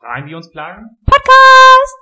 [0.00, 0.96] Fragen, die uns plagen?
[1.06, 1.96] Podcast!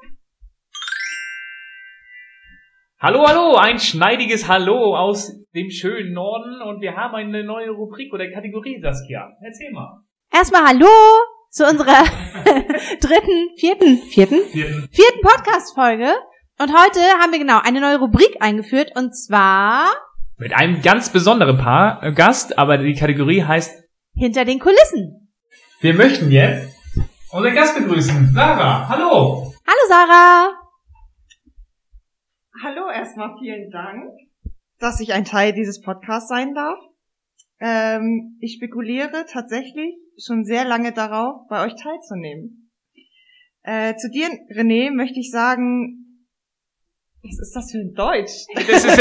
[3.00, 8.12] Hallo, hallo, ein schneidiges Hallo aus dem schönen Norden und wir haben eine neue Rubrik
[8.12, 9.30] oder Kategorie, Saskia.
[9.42, 10.00] Erzähl mal.
[10.30, 10.88] Erstmal Hallo
[11.50, 12.04] zu unserer
[13.00, 14.88] dritten, vierten, vierten, Vierten.
[14.92, 16.12] vierten Podcast-Folge.
[16.58, 19.86] Und heute haben wir genau eine neue Rubrik eingeführt und zwar
[20.36, 23.74] Mit einem ganz besonderen Paar äh, Gast, aber die Kategorie heißt,
[24.14, 25.30] Hinter den Kulissen.
[25.80, 26.75] wir möchten jetzt
[27.36, 28.32] unseren Gast begrüßen.
[28.32, 29.52] Sarah, hallo.
[29.66, 30.54] Hallo Sarah!
[32.62, 34.04] Hallo, erstmal vielen Dank,
[34.78, 36.78] dass ich ein Teil dieses Podcasts sein darf.
[37.60, 42.70] Ähm, ich spekuliere tatsächlich schon sehr lange darauf, bei euch teilzunehmen.
[43.62, 46.22] Äh, zu dir, René, möchte ich sagen,
[47.22, 48.46] was ist das für ein Deutsch?
[48.54, 48.98] Das ist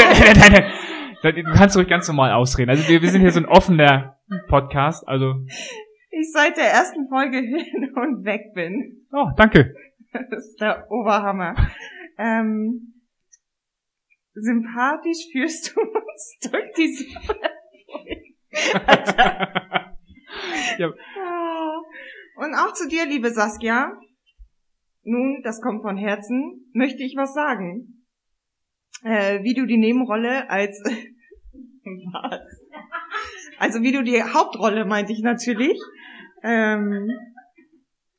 [1.22, 2.68] deine, du kannst ruhig ganz normal ausreden.
[2.68, 4.18] Also wir, wir sind hier so ein offener
[4.48, 5.34] Podcast, also,
[6.18, 9.06] Ich seit der ersten Folge hin und weg bin.
[9.12, 9.74] oh, danke.
[10.12, 11.54] Das ist der Oberhammer.
[12.16, 12.94] Ähm,
[14.32, 17.06] sympathisch führst du uns durch die
[20.78, 21.82] ja, Ah.
[22.36, 23.92] Und auch zu dir, liebe Saskia.
[25.02, 28.06] Nun, das kommt von Herzen, möchte ich was sagen.
[29.02, 30.82] Äh, wie du die Nebenrolle als
[31.84, 32.64] was?
[33.58, 35.78] Also wie du die Hauptrolle, meinte ich natürlich,
[36.42, 37.10] ähm,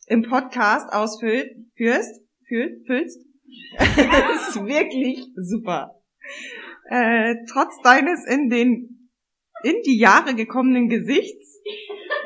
[0.08, 3.26] im Podcast ausfüllst, führst, fühl, füllst,
[3.78, 5.96] ist wirklich super.
[6.90, 8.94] Äh, trotz deines in den
[9.64, 11.48] in die Jahre gekommenen Gesichts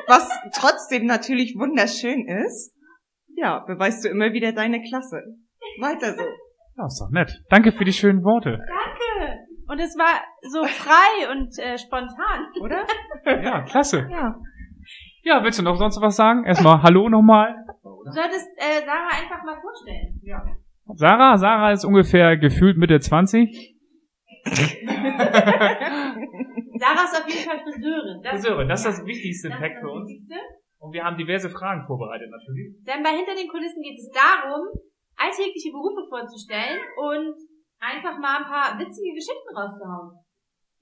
[0.06, 2.74] was trotzdem natürlich wunderschön ist,
[3.34, 5.22] ja, beweist du immer wieder deine Klasse.
[5.80, 6.22] Weiter so.
[6.76, 7.42] Ja, ist doch nett.
[7.48, 8.58] Danke für die schönen Worte.
[8.58, 9.38] Danke!
[9.68, 12.46] Und es war so frei und äh, spontan.
[12.60, 12.84] Oder?
[13.24, 14.06] Ja, klasse.
[14.10, 14.34] Ja.
[15.24, 16.44] Ja, willst du noch sonst was sagen?
[16.44, 17.54] Erstmal Hallo nochmal.
[17.82, 20.20] Du solltest äh, Sarah einfach mal vorstellen.
[20.94, 23.76] Sarah, Sarah ist ungefähr gefühlt Mitte 20.
[26.74, 28.20] Sarah ist auf jeden Fall Friseurin.
[28.28, 30.08] Friseure, das ist das wichtigste das das für uns.
[30.08, 30.34] Wichtigste.
[30.78, 32.74] Und wir haben diverse Fragen vorbereitet natürlich.
[32.82, 34.66] Denn bei Hinter den Kulissen geht es darum,
[35.14, 37.38] alltägliche Berufe vorzustellen und
[37.78, 40.18] einfach mal ein paar witzige Geschichten rauszuhauen,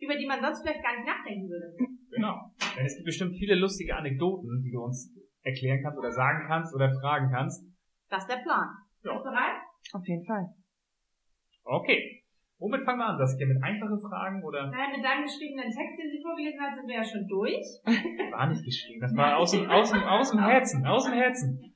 [0.00, 1.76] über die man sonst vielleicht gar nicht nachdenken würde.
[2.10, 2.50] Genau.
[2.76, 6.74] Denn es gibt bestimmt viele lustige Anekdoten, die du uns erklären kannst oder sagen kannst
[6.74, 7.64] oder fragen kannst.
[8.08, 8.66] Das ist der Plan.
[9.04, 9.12] Ja.
[9.12, 9.56] Bist du bereit?
[9.92, 10.46] Auf jeden Fall.
[11.64, 12.24] Okay.
[12.58, 13.18] Womit fangen wir an?
[13.18, 16.76] Das hier mit einfachen Fragen oder Naja, mit deinem geschriebenen Text, den sie vorgelesen hat,
[16.76, 17.56] sind wir ja schon durch.
[18.32, 19.00] war nicht geschrieben?
[19.00, 21.74] Das war aus dem, aus dem, aus dem Herzen, aus dem Herzen.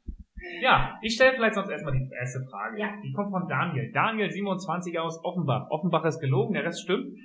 [0.60, 2.78] Ja, ich stelle vielleicht sonst erstmal die erste Frage.
[2.78, 2.92] Ja.
[3.02, 3.90] Die kommt von Daniel.
[3.92, 5.70] Daniel 27 aus Offenbach.
[5.70, 7.16] Offenbach ist gelogen, der Rest stimmt.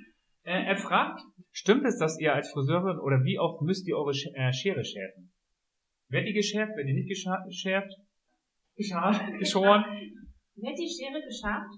[0.44, 1.20] Äh, er fragt,
[1.52, 4.84] stimmt es, dass ihr als Friseurin oder wie oft müsst ihr eure Sch äh, Schere
[4.84, 5.32] schärfen?
[6.08, 7.92] Wird die geschärft, wird die nicht geschärft?
[8.76, 9.84] Geschart, geschoren?
[10.56, 11.74] Wird die Schere geschafft?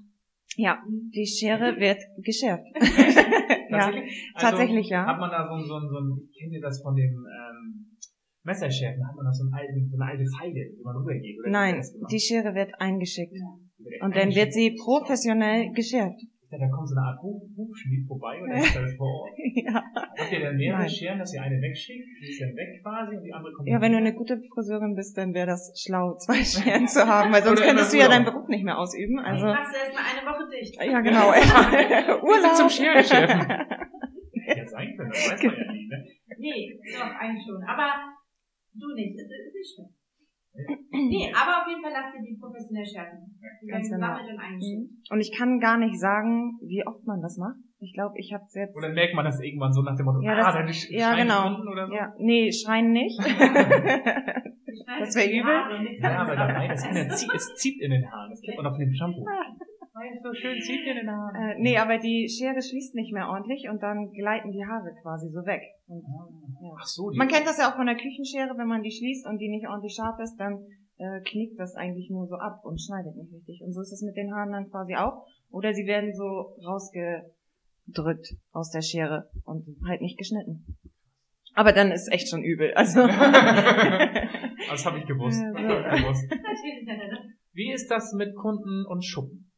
[0.56, 0.82] Ja,
[1.14, 2.64] die Schere wird geschärft.
[2.74, 4.30] ja, Tatsächlich?
[4.34, 5.06] Also, tatsächlich, ja.
[5.06, 7.96] Hat man da so, ein- so, ein- so ein, kennt ihr das von dem ähm,
[8.44, 9.06] Messerschärfen?
[9.06, 11.38] Hat man da so, einen alten, so eine alte Feile, die man rübergeht?
[11.40, 13.32] Oder Nein, die Schere wird eingeschickt.
[13.32, 16.20] Wird Und dann wird sie professionell geschärft.
[16.52, 19.30] Ja, da kommt so eine Art Huf, Hufschmied vorbei oder ist das vor Ort?
[19.54, 19.72] ja.
[19.72, 20.90] Habt ihr dann mehrere Nein.
[20.90, 23.80] Scheren, dass ihr eine wegschickt, die ist dann weg quasi und die andere kommt ja,
[23.80, 27.42] wenn du eine gute Friseurin bist, dann wäre das schlau, zwei Scheren zu haben, weil
[27.42, 28.34] sonst Oder könntest du ja deinen Urlaub.
[28.44, 29.18] Beruf nicht mehr ausüben.
[29.18, 30.76] Also, Machst du erstmal eine Woche dicht.
[30.76, 31.32] ja, genau.
[31.40, 32.70] Sind zum Urlaub.
[32.70, 33.40] Scherenschärfen.
[34.44, 36.04] Ja, sein können, das weiß man ja nie, ne?
[36.36, 37.62] Nee, doch, eigentlich schon.
[37.64, 38.12] Aber
[38.74, 39.16] du nicht.
[39.16, 39.88] Es ist nicht schlimm.
[40.90, 43.24] Nee, aber auf jeden Fall lass dir die professionell schärfen.
[43.32, 44.08] Die werden Ganz genau.
[44.12, 44.90] gesammelt und eingeschickt.
[44.92, 45.12] Mhm.
[45.12, 47.56] Und ich kann gar nicht sagen, wie oft man das macht.
[47.80, 48.76] Ich glaube, ich habe jetzt.
[48.76, 51.12] Oder merkt man das irgendwann so nach dem Motto, Ja, ah, das- deine Sch- ja,
[51.14, 51.46] Schreien genau.
[51.48, 51.94] unten oder so?
[51.94, 53.18] Ja, nee, schreien nicht.
[54.98, 55.52] Das wär die übel.
[55.52, 56.84] Und Ja, aber dabei, das
[57.34, 58.30] es zieht in den Haaren.
[58.30, 59.24] Das kennt man auch von dem Shampoo.
[60.22, 61.34] So schön zieht in den Haaren.
[61.36, 65.28] äh, nee, aber die Schere schließt nicht mehr ordentlich und dann gleiten die Haare quasi
[65.30, 65.62] so weg.
[65.86, 66.02] Und,
[66.62, 66.74] ja.
[66.78, 69.26] Ach so, die Man kennt das ja auch von der Küchenschere, wenn man die schließt
[69.26, 70.64] und die nicht ordentlich scharf ist, dann
[70.98, 73.62] äh, knickt das eigentlich nur so ab und schneidet nicht richtig.
[73.64, 75.26] Und so ist es mit den Haaren dann quasi auch.
[75.50, 80.78] Oder sie werden so rausgedrückt aus der Schere und halt nicht geschnitten.
[81.54, 82.72] Aber dann ist echt schon übel.
[82.74, 83.06] Also
[84.70, 85.40] Das habe ich gewusst.
[85.40, 85.58] Ja, so.
[85.58, 86.30] Das hab ich gewusst.
[86.30, 87.34] Ne?
[87.52, 89.51] Wie ist das mit Kunden und Schuppen?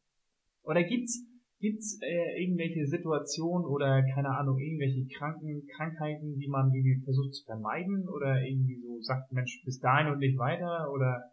[0.65, 1.25] Oder gibt's
[1.59, 7.45] gibt's äh, irgendwelche Situationen oder keine Ahnung irgendwelche Kranken Krankheiten, die man irgendwie versucht zu
[7.45, 8.07] vermeiden?
[8.09, 10.91] Oder irgendwie so sagt Mensch bis dahin und nicht weiter?
[10.91, 11.31] Oder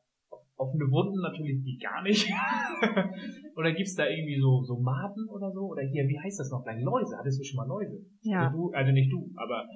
[0.56, 2.30] offene Wunden natürlich geht gar nicht.
[3.56, 5.66] Oder gibt's da irgendwie so so Maden oder so?
[5.66, 6.62] Oder hier wie heißt das noch?
[6.62, 7.16] Gleich Läuse.
[7.18, 8.00] Hattest du schon mal Läuse?
[8.22, 8.46] Ja.
[8.46, 9.66] also, du, also nicht du aber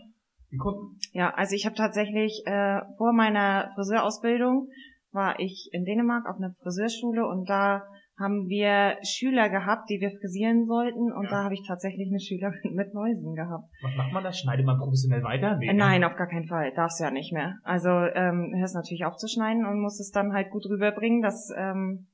[0.51, 0.99] die Kunden.
[1.13, 4.69] Ja, also ich habe tatsächlich äh, vor meiner Friseurausbildung
[5.13, 7.83] war ich in Dänemark auf einer Friseurschule und da
[8.19, 11.31] haben wir Schüler gehabt, die wir frisieren sollten und Ja.
[11.31, 13.69] da habe ich tatsächlich eine Schülerin mit Mäusen gehabt.
[13.83, 14.33] Was macht man da?
[14.33, 15.57] Schneidet man professionell weiter?
[15.59, 16.73] Nee, Äh, Nein, auf gar keinen Fall.
[16.75, 17.57] Darfst ja nicht mehr.
[17.63, 21.21] Also ähm, hörst natürlich auf zu schneiden und musst es dann halt gut rüberbringen.
[21.21, 22.07] dass ähm,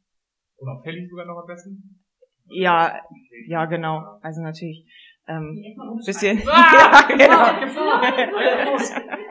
[0.58, 2.00] Oder fällig sogar noch am besten?
[2.46, 2.98] ja,
[3.46, 4.02] ja genau.
[4.22, 4.84] Also natürlich
[5.28, 5.56] ähm,
[6.05, 9.16] bisschen Ah, ja, genau.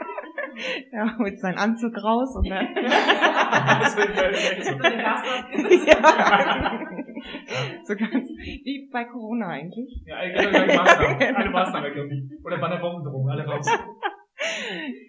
[0.91, 2.67] Ja, holt seinen Anzug raus und dann
[7.83, 7.93] so.
[7.93, 7.95] Ja.
[7.95, 10.03] ganz wie bei Corona eigentlich.
[10.05, 11.35] Ja, alle gleich Maßnahmen.
[11.35, 12.29] Alle Maßnahmen ergriffen.
[12.43, 13.67] Oder bei der Bombendrohung, alle raus.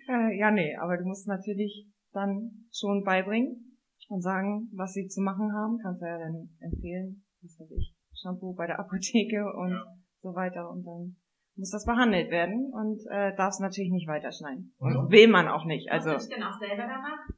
[0.08, 3.78] Äh, ja, nee, aber du musst natürlich dann schon beibringen
[4.08, 5.78] und sagen, was sie zu machen haben.
[5.82, 9.84] Kannst du ja dann empfehlen, was weiß ich, Shampoo bei der Apotheke und Ja.
[10.18, 10.68] so weiter.
[10.68, 11.16] Und dann
[11.56, 14.74] muss das behandelt werden und äh, darfst natürlich nicht weiterschneiden.
[14.78, 15.10] Und?
[15.10, 15.90] Will man auch nicht.
[15.90, 17.34] Also Musst du dich denn auch selber da machen?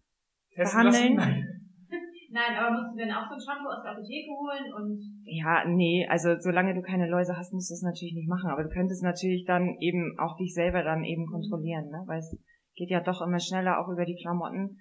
[0.54, 1.14] Testen Behandeln.
[1.16, 1.60] Nein.
[2.34, 5.62] Nein, aber musst du denn auch so ein Shampoo aus der Apotheke holen und ja,
[5.70, 8.50] nee, also solange du keine Läuse hast, musst du es natürlich nicht machen.
[8.50, 12.02] Aber du könntest natürlich dann eben auch dich selber dann eben kontrollieren, ne?
[12.06, 12.34] Weil es
[12.74, 14.78] geht ja doch immer schneller auch über die Klamotten.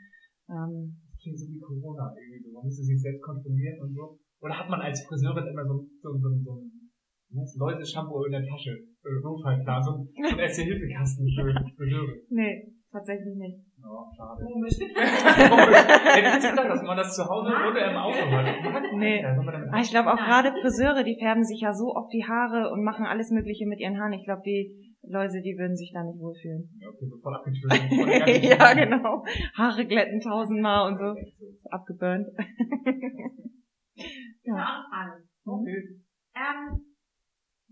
[0.49, 2.51] Ähm, Das klingt so wie Corona irgendwie so.
[2.53, 4.17] Man müsste sich selbst kontrollieren und so.
[4.41, 6.82] Oder hat man als Friseurin immer so, so, so, so ein wie
[7.39, 8.71] heißt, Läuse-Shampoo in der Tasche?
[8.71, 9.83] Äh, Notfallplan.
[9.83, 12.15] So, so ein Erste-Hilfe-Kasten für Friseure.
[12.29, 13.59] nee, tatsächlich nicht.
[13.83, 14.43] Oh, schade.
[14.45, 14.73] komisch.
[14.79, 18.45] Hätte ich gedacht, dass man das zu Hause oder im Auto hat.
[18.95, 19.21] Nee.
[19.21, 22.23] Ja, damit Ah, ich glaube auch gerade Friseure, die färben sich ja so oft die
[22.23, 24.13] Haare und machen alles Mögliche mit ihren Haaren.
[24.13, 26.69] Ich glaube, die Läuse, die würden sich da nicht wohlfühlen.
[26.79, 28.43] Ja, okay, so voll abgetötet.
[28.57, 29.25] Ja, genau.
[29.57, 31.13] Haare glätten tausendmal und so.
[31.69, 32.27] Abgeburnt.
[34.45, 35.23] Frage.
[35.45, 35.99] Okay.
[36.35, 36.81] Ähm,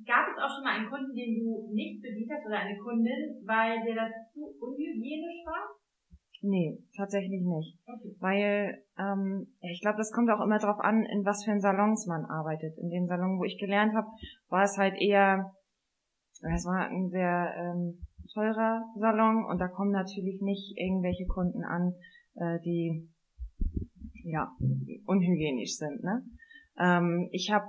[0.06, 3.42] gab es auch schon mal einen Kunden, den du nicht bedient hast oder eine Kundin,
[3.46, 5.82] weil dir das zu unhygienisch war?
[6.42, 7.78] Nee, tatsächlich nicht.
[7.86, 8.16] Okay.
[8.20, 12.26] Weil ähm, ich glaube, das kommt auch immer drauf an, in was für Salons man
[12.26, 12.78] arbeitet.
[12.80, 14.08] In dem Salon, wo ich gelernt habe,
[14.50, 15.54] war es halt eher,
[16.42, 21.94] es war ein sehr ähm, teurer Salon und da kommen natürlich nicht irgendwelche Kunden an,
[22.36, 23.08] äh, die
[24.24, 24.52] ja
[25.06, 26.04] unhygienisch sind.
[26.04, 26.24] Ne?
[26.80, 27.68] Ähm, ich habe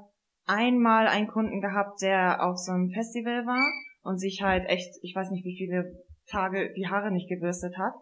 [0.53, 3.65] einmal einen Kunden gehabt, der auf so einem Festival war
[4.03, 7.95] und sich halt echt, ich weiß nicht wie viele Tage die Haare nicht gebürstet hat.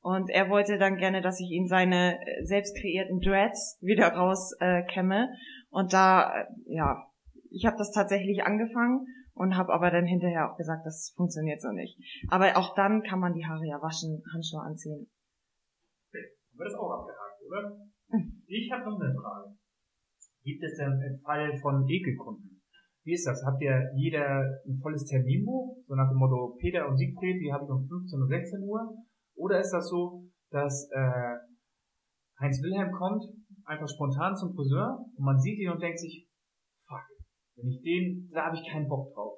[0.00, 5.24] Und er wollte dann gerne, dass ich ihm seine äh, selbst kreierten Dreads wieder rauskämme.
[5.24, 5.36] Äh,
[5.70, 7.04] und da, äh, ja,
[7.50, 11.72] ich habe das tatsächlich angefangen und habe aber dann hinterher auch gesagt, das funktioniert so
[11.72, 11.98] nicht.
[12.28, 15.10] Aber auch dann kann man die Haare ja waschen, Handschuhe anziehen.
[16.12, 17.76] Haben wir das auch abgehakt, oder?
[18.46, 19.57] Ich habe noch eine Frage.
[20.48, 22.62] Gibt es denn einen Fall von Ekelkunden?
[23.04, 23.44] Wie ist das?
[23.44, 25.76] Habt ihr jeder ein volles Terminbuch?
[25.86, 28.80] So nach dem Motto, Peter und Siegfried, die habe ich um 15 und 16 Uhr?
[29.36, 31.36] Oder ist das so, dass äh,
[32.40, 33.24] Heinz Wilhelm kommt,
[33.66, 36.26] einfach spontan zum Friseur und man sieht ihn und denkt sich,
[36.80, 37.04] fuck,
[37.56, 39.36] wenn ich den, da habe ich keinen Bock drauf.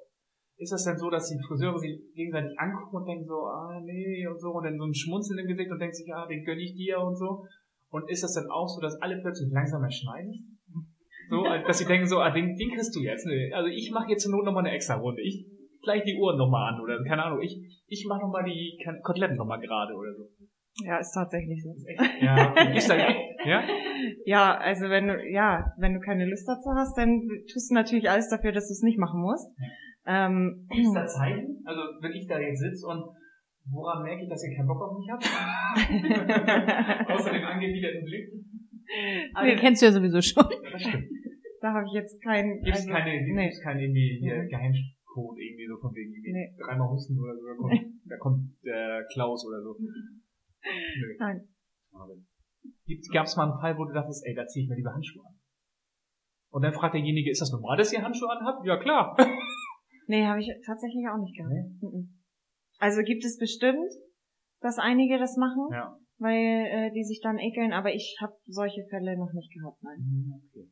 [0.55, 4.25] Ist das dann so, dass die Friseure sich gegenseitig angucken und denken so, ah nee
[4.27, 6.59] und so und dann so ein Schmunzeln im Gesicht und denkt sich, ah, den gönn
[6.59, 7.43] ich dir und so?
[7.89, 10.50] Und ist das dann auch so, dass alle plötzlich langsamer schneiden?
[11.29, 13.25] So, also, dass sie denken so, ah, den, den kriegst du jetzt.
[13.25, 15.21] Nee, also ich mache jetzt zur Not nochmal eine extra Runde.
[15.21, 15.45] Ich
[15.81, 17.41] gleich die Uhren nochmal an oder keine Ahnung.
[17.41, 17.57] Ich,
[17.87, 20.29] ich mache nochmal die Koteletten nochmal gerade oder so.
[20.85, 21.71] Ja, ist tatsächlich so.
[21.71, 21.85] Ist
[22.21, 22.53] ja.
[22.73, 23.63] Ist da, ja?
[24.25, 28.09] Ja, also wenn du, ja, wenn du keine Lust dazu hast, dann tust du natürlich
[28.09, 29.51] alles dafür, dass du es nicht machen musst.
[30.05, 31.61] Ähm, Gibt es da Zeichen?
[31.65, 33.03] Also wenn ich da jetzt sitze und
[33.69, 35.23] woran merke ich, dass ihr keinen Bock auf mich habt?
[37.11, 38.31] Außer dem angewiderten Blick.
[39.33, 40.45] Aber den kennst du ja sowieso schon.
[40.71, 41.05] Das stimmt.
[41.61, 42.61] Da habe ich jetzt keinen.
[42.61, 43.43] Gibt es also, keine, nee.
[43.45, 44.49] gibt's keinen irgendwie hier Mhm.
[44.49, 46.55] Geheimcode irgendwie so von wegen irgendwie Nee.
[46.59, 49.77] dreimal husten oder so, da kommt, da kommt der Klaus oder so.
[49.79, 51.15] Nö.
[51.19, 51.47] Nein.
[53.13, 55.23] Gab es mal einen Fall, wo du dachtest, ey, da ziehe ich mir lieber Handschuhe
[55.25, 55.35] an?
[56.51, 58.65] Und dann fragt derjenige, ist das normal, dass ihr Handschuhe anhabt?
[58.65, 59.15] Ja, klar.
[60.07, 61.53] Nee, habe ich tatsächlich auch nicht gehabt.
[61.53, 61.87] Nee?
[61.87, 62.19] Mhm.
[62.79, 63.87] Also gibt es bestimmt,
[64.59, 65.95] dass einige das machen, Ja.
[66.17, 69.99] weil äh, die sich dann ekeln, aber ich habe solche Fälle noch nicht gehabt, nein.
[69.99, 70.67] Mhm, Okay.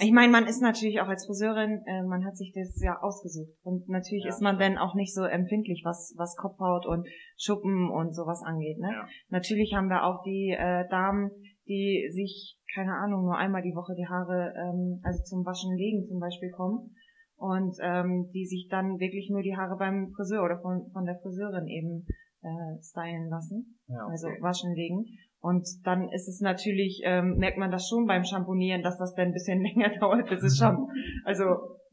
[0.00, 3.52] Ich meine, man ist natürlich auch als Friseurin, äh, man hat sich das ja ausgesucht.
[3.62, 4.30] Und natürlich Ja.
[4.30, 7.06] ist man dann auch nicht so empfindlich, was, was Kopfhaut und
[7.36, 8.78] Schuppen und sowas angeht.
[8.78, 8.90] Ne?
[8.92, 9.06] Ja.
[9.28, 11.30] Natürlich haben wir auch die äh, Damen,
[11.68, 16.06] die sich, keine Ahnung, nur einmal die Woche die Haare, ähm, also zum Waschen legen
[16.06, 16.94] zum Beispiel kommen.
[17.36, 21.18] Und ähm, die sich dann wirklich nur die Haare beim Friseur oder von, von der
[21.18, 22.06] Friseurin eben
[22.42, 24.42] äh, stylen lassen ja, also okay.
[24.42, 25.06] waschen legen.
[25.42, 29.26] Und dann ist es natürlich, ähm, merkt man das schon beim Shampoonieren, dass das dann
[29.28, 30.86] ein bisschen länger dauert, bis es schon,
[31.24, 31.44] also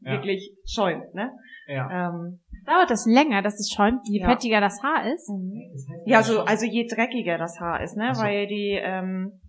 [0.02, 0.12] Ja.
[0.12, 1.30] wirklich schäumt, ne?
[1.66, 2.08] ja.
[2.08, 4.28] Ähm, Dauert das länger, dass es schäumt, je Ja.
[4.30, 5.26] fettiger das Haar ist?
[5.28, 8.14] Das heißt, ja, so, schon- also je dreckiger das Haar ist, ne?
[8.14, 8.22] So.
[8.22, 9.40] Weil die, ähm,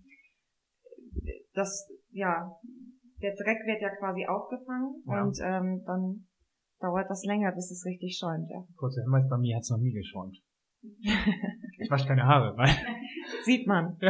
[1.54, 2.50] das, ja,
[3.22, 5.22] der Dreck wird ja quasi aufgefangen Ja.
[5.22, 6.26] und ähm, dann
[6.80, 8.64] dauert das länger, bis es richtig schäumt, ja.
[8.76, 10.36] Kurzer Hinweis, bei mir hat's noch nie geschäumt.
[10.82, 12.74] Ich wasche keine Haare, nein.
[13.44, 13.96] Sieht man.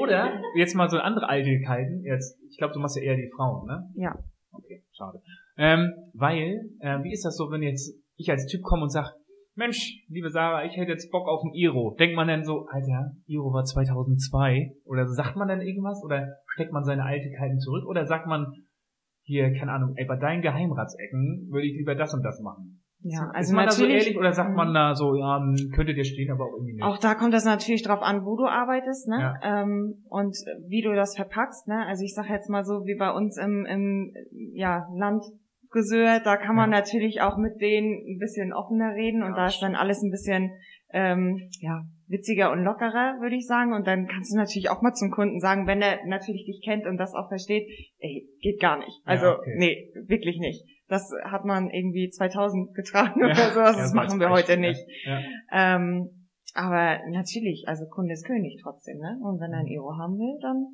[0.00, 3.66] Oder, jetzt mal so andere Eitelkeiten, jetzt, ich glaube, du machst ja eher die Frauen,
[3.66, 3.88] ne?
[3.94, 4.18] Ja.
[4.50, 5.22] Okay, schade.
[5.56, 9.14] Ähm, weil, äh, wie ist das so, wenn jetzt ich als Typ komme und sag,
[9.56, 11.94] Mensch, liebe Sarah, ich hätte jetzt Bock auf ein Iro.
[11.96, 14.72] Denkt man dann so, Alter, Iro war 2002?
[14.84, 16.02] Oder sagt man dann irgendwas?
[16.04, 17.86] Oder steckt man seine Eitelkeiten zurück?
[17.86, 18.52] Oder sagt man,
[19.22, 22.83] hier, keine Ahnung, ey, bei deinen Geheimratsecken würde ich lieber das und das machen?
[23.06, 25.92] Ja, ist also man da so ehrlich oder sagt man da so, ja, hm, könnte
[25.92, 26.82] dir stehen, aber auch irgendwie nicht?
[26.82, 29.18] Auch da kommt das natürlich drauf an, wo du arbeitest, ne?
[29.20, 29.62] Ja.
[29.62, 30.34] Ähm, und
[30.68, 31.84] wie du das verpackst, ne?
[31.86, 34.14] Also ich sag jetzt mal so, wie bei uns im, im
[34.54, 36.78] ja, Landfriseur, da kann man Ja.
[36.78, 40.10] natürlich auch mit denen ein bisschen offener reden und Ja, da ist dann alles ein
[40.10, 40.52] bisschen
[40.94, 43.74] ähm, ja, witziger und lockerer, würde ich sagen.
[43.74, 46.86] Und dann kannst du natürlich auch mal zum Kunden sagen, wenn er natürlich dich kennt
[46.86, 47.68] und das auch versteht,
[47.98, 49.02] ey, geht gar nicht.
[49.04, 49.54] Also, Ja, okay.
[49.58, 50.64] nee, wirklich nicht.
[50.88, 53.26] Das hat man irgendwie 2000 getragen Ja.
[53.26, 54.80] oder sowas, das machen wir heute nicht.
[55.52, 59.18] Ähm, aber natürlich, also Kunde ist König trotzdem, ne?
[59.22, 60.66] Und wenn er ein Euro haben will, dann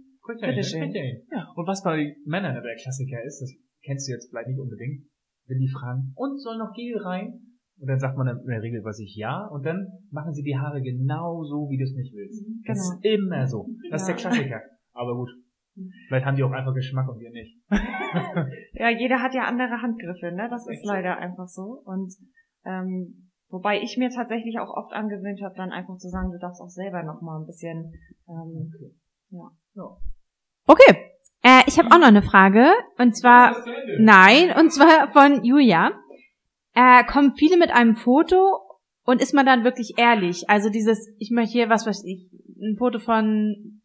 [0.42, 0.92] er hin, Bitteschön.
[0.92, 1.22] hin.
[1.32, 1.48] Ja.
[1.56, 3.50] Und was bei Männern der Klassiker ist, das
[3.84, 5.04] kennst du jetzt vielleicht nicht unbedingt,
[5.46, 7.40] wenn die fragen, und soll noch Gel rein?
[7.80, 10.56] Und dann sagt man in der Regel, was ich ja, und dann machen sie die
[10.58, 12.44] Haare genau so, wie du es nicht willst.
[12.66, 12.98] Das Genau.
[12.98, 13.66] ist immer so.
[13.90, 14.16] Das ist der.
[14.16, 14.60] Klassiker.
[14.92, 15.30] Aber gut.
[16.08, 17.56] Vielleicht haben die auch einfach Geschmack und wir nicht.
[18.72, 20.48] ja, jeder hat ja andere Handgriffe, ne?
[20.50, 20.92] Das ist so?
[20.92, 21.82] leider einfach so.
[21.84, 22.12] Und
[22.64, 26.60] ähm, wobei ich mir tatsächlich auch oft angewöhnt habe, dann einfach zu sagen, du darfst
[26.60, 27.92] auch selber noch mal ein bisschen
[28.28, 28.72] ähm,
[30.66, 30.96] Okay.
[31.42, 32.70] Äh, ich habe auch noch eine Frage.
[32.98, 33.56] Und zwar,
[33.98, 35.92] nein, und zwar von Julia.
[36.74, 38.60] Äh, kommen viele mit einem Foto
[39.04, 40.48] und ist man dann wirklich ehrlich?
[40.48, 43.79] Also dieses, ich möchte hier, was weiß ich, ein Foto von,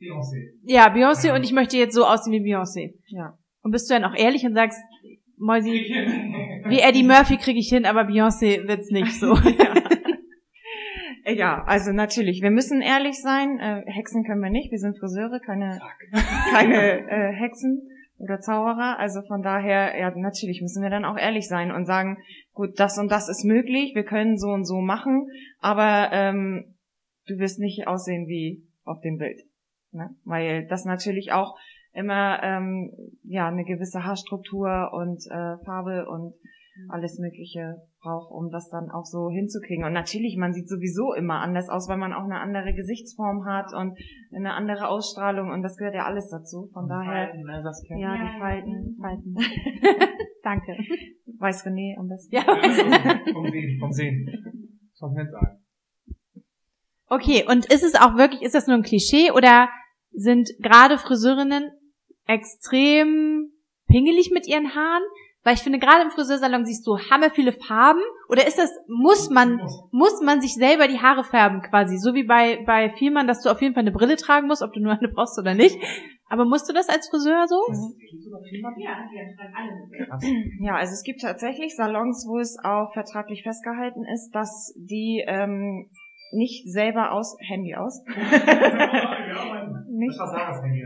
[0.00, 0.50] Beyoncé.
[0.64, 1.34] ja, Beyoncé Ja.
[1.34, 2.94] und ich möchte jetzt so aussehen wie Beyoncé.
[3.08, 3.36] ja.
[3.62, 4.78] Und bist du dann auch ehrlich und sagst,
[5.36, 5.70] Mäusi,
[6.68, 9.34] wie Eddie Murphy kriege ich hin, aber Beyoncé wird's nicht so.
[11.26, 13.58] Ja, also natürlich, wir müssen ehrlich sein.
[13.60, 15.78] Äh, Hexen können wir nicht, wir sind Friseure, keine,
[16.50, 17.88] keine äh, Hexen
[18.18, 18.98] oder Zauberer.
[18.98, 22.18] Also von daher, ja, natürlich müssen wir dann auch ehrlich sein und sagen,
[22.52, 25.26] gut, das und das ist möglich, wir können so und so machen,
[25.60, 26.74] aber ähm,
[27.26, 29.40] du wirst nicht aussehen wie auf dem Bild.
[29.92, 30.10] Ne?
[30.24, 31.56] Weil das natürlich auch
[31.92, 32.92] immer ähm,
[33.24, 36.34] ja eine gewisse Haarstruktur und äh, Farbe und
[36.88, 39.84] alles Mögliche braucht, um das dann auch so hinzukriegen.
[39.84, 43.74] Und natürlich, man sieht sowieso immer anders aus, weil man auch eine andere Gesichtsform hat
[43.74, 43.98] und
[44.34, 46.70] eine andere Ausstrahlung und das gehört ja alles dazu.
[46.72, 47.98] Von daher, Ne, Saskia?
[47.98, 49.36] ja, Ja, die Falten, Falten.
[50.42, 50.76] Danke.
[51.38, 52.34] Weiß René am besten.
[52.34, 52.42] Ja.
[53.32, 54.28] Vom Sehen, vom Sehen.
[54.98, 55.58] Vom Hinsagen.
[57.08, 59.68] Okay, und ist es auch wirklich, ist das nur ein Klischee oder
[60.12, 61.70] sind gerade Friseurinnen
[62.26, 63.52] extrem
[63.86, 65.02] pingelig mit ihren Haaren?
[65.42, 68.02] Weil ich finde, gerade im Friseursalon siehst du hammer viele Farben.
[68.28, 69.58] Oder ist das, muss man,
[69.90, 71.96] muss man sich selber die Haare färben quasi?
[71.96, 74.74] So wie bei, bei Vielmann, dass du auf jeden Fall eine Brille tragen musst, ob
[74.74, 75.76] du nur eine brauchst oder nicht.
[76.28, 77.56] Aber musst du das als Friseur so?
[80.60, 85.90] Ja, also es gibt tatsächlich Salons, wo es auch vertraglich festgehalten ist, dass die ähm,
[86.32, 88.02] nicht selber aus Handy aus.
[90.00, 90.82] Das war Sarahs Handy.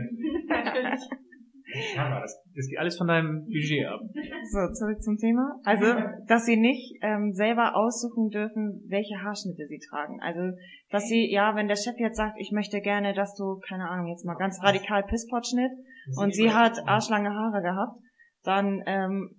[1.95, 3.99] Das, das geht alles von deinem Budget ab.
[4.51, 5.59] so, zurück zum Thema.
[5.63, 5.85] Also,
[6.27, 10.19] dass sie nicht ähm, selber aussuchen dürfen, welche Haarschnitte sie tragen.
[10.21, 10.55] Also,
[10.89, 14.07] dass sie, ja, wenn der Chef jetzt sagt, ich möchte gerne, dass du, keine Ahnung,
[14.07, 15.71] jetzt mal ganz radikal Pisspot-Schnitt
[16.17, 17.99] und sie hat arschlange Haare gehabt,
[18.43, 19.35] dann ähm,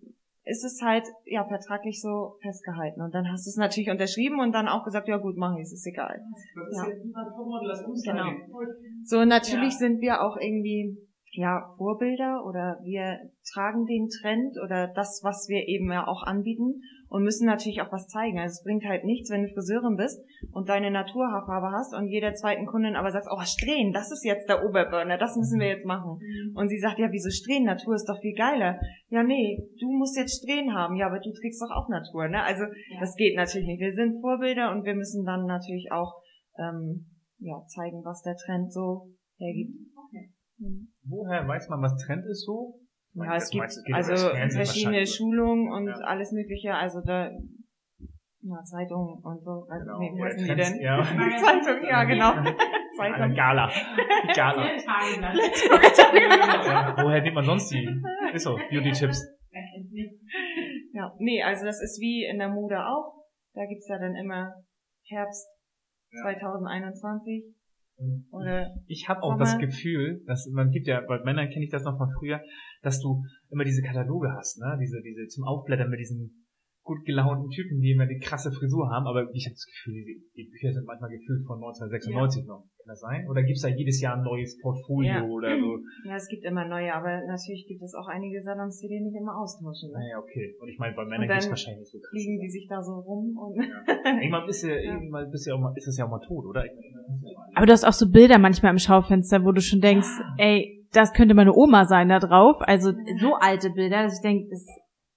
[0.46, 3.02] ist es halt ja vertraglich so festgehalten.
[3.02, 5.62] Und dann hast du es natürlich unterschrieben und dann auch gesagt, ja gut, mach ich,
[5.62, 6.20] es ist egal.
[6.70, 6.86] Ja.
[8.04, 8.32] Genau.
[9.04, 9.78] So, natürlich Ja.
[9.78, 10.96] sind wir auch irgendwie
[11.32, 13.18] ja Vorbilder oder wir
[13.52, 17.92] tragen den Trend oder das, was wir eben ja auch anbieten und müssen natürlich auch
[17.92, 18.38] was zeigen.
[18.38, 20.20] Also es bringt halt nichts, wenn du Friseurin bist
[20.52, 24.48] und deine Naturhaarfarbe hast und jeder zweiten Kundin aber sagst, oh Strähnen, das ist jetzt
[24.48, 26.18] der Oberburner, das müssen wir jetzt machen.
[26.54, 27.66] Und sie sagt, ja, wieso Strähnen?
[27.66, 28.78] Natur ist doch viel geiler.
[29.08, 30.96] Ja, nee, du musst jetzt Strähnen haben.
[30.96, 32.42] Ja, aber du trägst doch auch Natur, ne?
[32.42, 32.64] Also
[33.00, 33.80] das geht natürlich nicht.
[33.80, 36.22] Wir sind Vorbilder und wir müssen dann natürlich auch
[36.58, 37.06] ähm,
[37.38, 39.74] ja, zeigen, was der Trend so hergibt.
[40.58, 40.92] Mhm.
[41.04, 42.80] Woher weiß man, was Trend ist so?
[43.16, 44.16] Ja, es gibt meiste also
[44.54, 45.06] verschiedene.
[45.06, 45.94] Schulungen und Ja.
[46.04, 46.74] alles Mögliche.
[46.74, 47.30] Also da
[48.48, 49.66] ja, Zeitungen und so.
[49.68, 49.98] Also, Genau.
[49.98, 50.80] nee, wie heißen die denn?
[50.80, 51.02] Ja.
[51.44, 52.30] Zeitung, ja, genau.
[52.98, 53.34] Eine Zeitung.
[53.34, 53.68] Gala.
[54.34, 54.66] Gala.
[56.66, 57.88] ja, woher nimmt man sonst die?
[58.32, 59.20] Ist so, Beauty-Tipps.
[60.92, 63.14] Ja, nee, also das ist wie in der Mode auch.
[63.54, 64.52] Da gibt's ja dann immer
[65.08, 65.46] Herbst
[66.12, 66.22] Ja.
[66.22, 67.44] 2021.
[68.30, 69.58] Oder Ich habe auch das.
[69.58, 72.42] Gefühl, dass man gibt ja, bei Männern kenne ich das noch von früher,
[72.82, 74.76] dass du immer diese Kataloge hast, ne?
[74.80, 76.45] Diese, diese zum Aufblättern mit diesen
[76.86, 80.22] gut gelaunten Typen, die immer die krasse Frisur haben, aber ich habe das Gefühl, die,
[80.38, 82.62] die Bücher sind manchmal gefühlt von 1996 noch.
[82.78, 83.26] Kann das sein?
[83.28, 85.22] Oder gibt's da jedes Jahr ein neues Portfolio Ja.
[85.26, 85.78] oder so?
[86.06, 89.18] ja, es gibt immer neue, aber natürlich gibt es auch einige Salons, die den nicht
[89.18, 89.90] immer austauschen.
[89.90, 89.98] Ne?
[89.98, 90.54] Naja, okay.
[90.62, 92.10] Und ich meine, bei Männern gibt's wahrscheinlich so krass.
[92.14, 93.58] Fliegen die sich da so rum und
[94.22, 94.94] Irgendwann bist du, Ja.
[94.94, 96.62] irgendwann bist du ja auch mal, ist das ja auch mal tot, oder?
[97.54, 101.12] Aber du hast auch so Bilder manchmal im Schaufenster, wo du schon denkst, ey, das
[101.12, 102.56] könnte meine Oma sein da drauf.
[102.60, 104.64] Also so alte Bilder, dass ich denke, das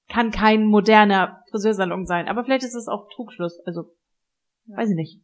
[0.10, 2.28] kann kein moderner Friseursalon sein.
[2.28, 3.60] Aber vielleicht ist es auch Trugschluss.
[3.66, 3.84] Also,
[4.66, 4.78] Ja.
[4.78, 5.22] weiß ich nicht.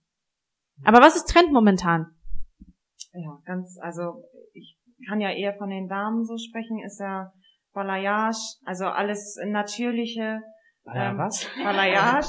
[0.84, 2.12] Aber was ist Trend momentan?
[3.14, 4.24] ja, ganz, also
[4.54, 4.78] ich
[5.08, 7.32] kann ja eher von den Damen so sprechen, ist ja
[7.74, 10.42] Balayage, also alles natürliche,
[10.86, 11.48] ja, Ähm, was?
[11.64, 12.28] Balayage.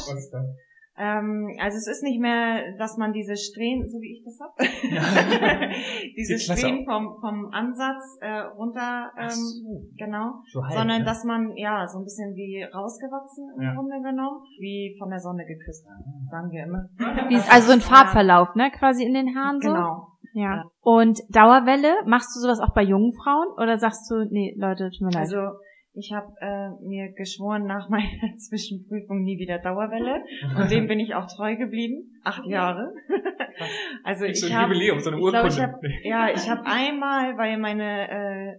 [0.98, 4.56] Ähm, also es ist nicht mehr, dass man diese Strähnen, so wie ich das hab,
[6.16, 9.82] diese Sieht klasse Strähnen vom, vom Ansatz äh, runter, ähm, so.
[9.98, 11.04] genau, So halb, sondern ne?
[11.04, 13.74] dass man ja so ein bisschen wie rausgewachsen im Ja.
[13.74, 15.86] Grunde genommen, wie von der Sonne geküsst,
[16.30, 16.88] sagen wir immer.
[17.28, 18.70] Wie, also so ein Farbverlauf, ne?
[18.70, 19.68] Quasi in den Haaren so.
[19.68, 20.08] Genau.
[20.32, 20.64] Ja.
[20.80, 23.48] Und Dauerwelle, machst du sowas auch bei jungen Frauen?
[23.56, 25.22] Oder sagst du, nee, Leute, tut mir leid.
[25.32, 25.58] Also
[25.98, 30.22] ich habe äh, mir geschworen nach meiner Zwischenprüfung nie wieder Dauerwelle
[30.56, 32.12] und dem bin ich auch treu geblieben.
[32.24, 32.92] Acht Jahre.
[34.04, 35.56] also Gibt's so ich ein habe Jubiläum, so eine ich glaub, Urkunde.
[35.56, 38.58] ich hab, ja, ich habe einmal, weil meine äh,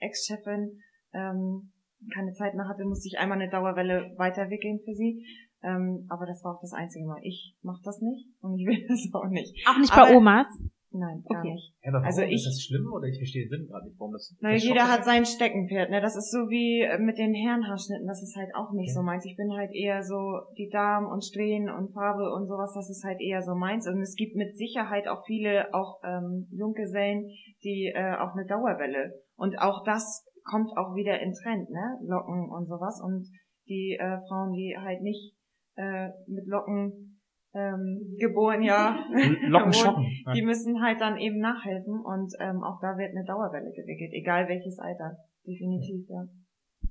[0.00, 0.80] Ex-Chefin
[1.14, 1.72] ähm,
[2.14, 5.24] keine Zeit mehr hatte, musste ich einmal eine Dauerwelle weiterwickeln für sie.
[5.62, 7.18] Ähm, aber das war auch das einzige Mal.
[7.22, 9.52] Ich mache das nicht und ich will das auch nicht.
[9.68, 10.46] auch nicht aber- bei Omas?
[10.90, 11.52] Nein, gar Okay.
[11.52, 11.74] nicht.
[11.82, 12.06] Ja, aber warum?
[12.06, 14.34] Also ist ich- das schlimm oder ich verstehe den Sinn gerade nicht, warum das.
[14.40, 16.00] Na, das jeder hat sein Steckenpferd, ne?
[16.00, 18.94] Das ist so wie äh, mit den Herrenhaarschnitten, das ist halt auch nicht Okay.
[18.96, 19.24] so meins.
[19.26, 23.04] Ich bin halt eher so die Damen und Strähnen und Farbe und sowas, das ist
[23.04, 23.86] halt eher so meins.
[23.86, 27.28] Und es gibt mit Sicherheit auch viele, auch ähm, Junggesellen,
[27.62, 29.12] die äh, auch eine Dauerwelle.
[29.36, 31.98] Und auch das kommt auch wieder in Trend, ne?
[32.06, 32.98] Locken und sowas.
[33.04, 33.28] Und
[33.68, 35.34] die äh, Frauen, die halt nicht
[35.76, 37.07] äh, mit Locken
[37.54, 38.98] ähm, geboren, ja.
[39.12, 40.06] Locken geboren, schocken.
[40.34, 44.48] die müssen halt dann eben nachhelfen und ähm, auch da wird eine Dauerwelle gewickelt, egal
[44.48, 45.16] welches Alter.
[45.46, 46.26] Definitiv, ja.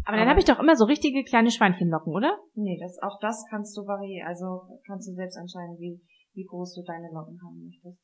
[0.06, 2.38] Aber dann habe ich doch immer so richtige kleine Schweinchenlocken, oder?
[2.56, 4.28] Nee, das, auch das kannst du variieren.
[4.28, 6.00] Also kannst du selbst entscheiden, wie,
[6.34, 8.04] wie groß du deine Locken haben möchtest.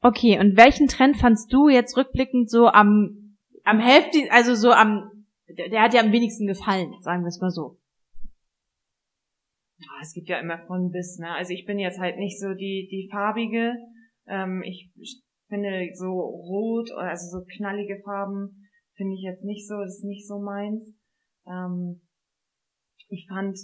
[0.00, 5.26] Okay, und welchen Trend fandst du jetzt rückblickend so am, am Hälfte, also so am,
[5.48, 7.78] der, der hat dir am wenigsten gefallen, sagen wir es mal so.
[9.78, 11.30] Ja, es gibt ja immer von bis, ne?
[11.32, 13.74] Also ich bin jetzt halt nicht so die, die farbige.
[14.26, 14.90] Ähm, ich
[15.48, 20.26] finde so rot, also so knallige Farben finde ich jetzt nicht so, das ist nicht
[20.26, 20.94] so meins.
[21.46, 22.00] Ähm,
[23.08, 23.56] ich fand,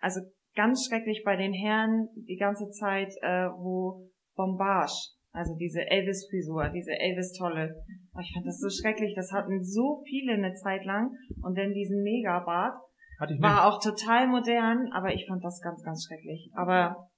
[0.00, 0.20] also
[0.54, 4.92] ganz schrecklich bei den Herren die ganze Zeit, äh, wo Bombage,
[5.32, 7.74] also diese Elvis-Frisur, diese Elvis-Tolle.
[8.20, 11.10] Ich fand das so schrecklich, das hatten so viele eine Zeit lang
[11.42, 12.74] und dann diesen Megabart.
[13.20, 13.48] Hatte ich nicht.
[13.48, 16.50] War auch total modern, aber ich fand das ganz, ganz schrecklich.
[16.54, 17.08] Aber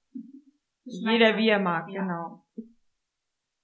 [0.85, 2.03] jeder wie er mag, Ja.
[2.03, 2.41] genau.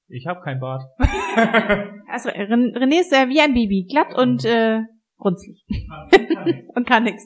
[0.09, 0.83] Ich habe kein Bart.
[2.12, 4.81] Also Ren- René ist äh, wie ein Baby, glatt und äh,
[5.21, 5.64] runzlig
[6.75, 7.25] und kann nichts.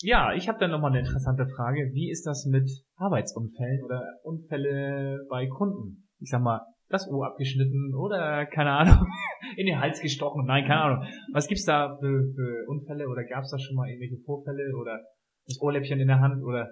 [0.00, 1.90] Ja, ich habe dann nochmal eine interessante Frage.
[1.92, 6.08] Wie ist das mit Arbeitsunfällen oder Unfälle bei Kunden?
[6.18, 9.06] Ich sag mal, das Ohr abgeschnitten oder, keine Ahnung,
[9.56, 10.44] in den Hals gestochen.
[10.46, 11.04] Nein, keine Ahnung.
[11.32, 15.00] Was gibt's da für, für Unfälle oder gab's da schon mal irgendwelche Vorfälle oder
[15.46, 16.68] das Ohrläppchen in der Hand oder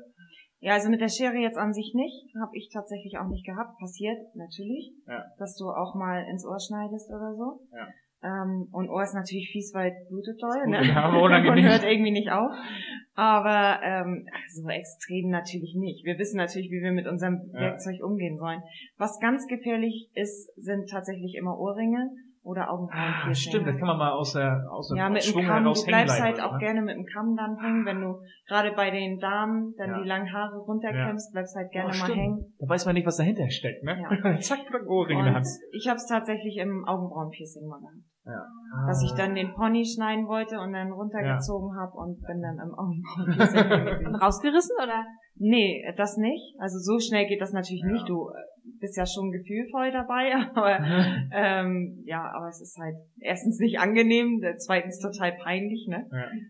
[0.60, 2.34] Ja, also mit der Schere jetzt an sich nicht.
[2.40, 3.78] Habe ich tatsächlich auch nicht gehabt.
[3.78, 4.92] Passiert, natürlich.
[5.06, 5.24] Ja.
[5.38, 7.60] Dass du auch mal ins Ohr schneidest oder so.
[7.72, 7.88] Ja.
[8.22, 10.86] Ähm, und Ohr ist natürlich fies, weil blutet doll, ne?
[10.86, 11.64] Ja, aber und unangenehm.
[11.64, 12.50] hört irgendwie nicht auf.
[13.14, 16.04] Aber ähm, so extrem natürlich nicht.
[16.04, 17.60] Wir wissen natürlich, wie wir mit unserem Ja.
[17.60, 18.62] Werkzeug umgehen sollen.
[18.96, 22.10] Was ganz gefährlich ist, sind tatsächlich immer Ohrringe
[22.44, 23.34] oder Ah, Augenbrauenpiercing.
[23.50, 25.62] stimmt, das kann man mal aus der aus dem Ja, mit dem Schwung Kamm.
[25.62, 26.58] heraus Du bleibst halt auch ne?
[26.58, 30.00] gerne mit dem Kamm dann hängen, wenn du gerade bei den Damen dann Ja.
[30.02, 32.18] die langen Haare runterkämmst, bleibst halt gerne Oh, mal stimmt.
[32.18, 32.54] hängen.
[32.58, 33.96] Da weiß man nicht, was dahinter steckt, ne?
[34.00, 34.38] Ja.
[34.40, 35.46] Zack, Ohrring in der Hand.
[35.72, 37.96] ich habe es tatsächlich im Augenbrauenpiercing mal gehabt.
[38.24, 38.86] Ja.
[38.86, 42.72] Dass ich dann den Pony schneiden wollte und dann runtergezogen hab und bin dann im
[42.74, 45.04] Augenbrauenpiercing rausgerissen oder?
[45.36, 46.54] Nee, das nicht.
[46.58, 47.92] Also so schnell geht das natürlich Ja.
[47.92, 48.08] nicht.
[48.08, 48.32] Du äh,
[48.78, 50.78] bist ja schon gefühlvoll dabei, aber
[51.32, 56.08] ähm, ja, aber es ist halt erstens nicht angenehm, zweitens total peinlich, ne?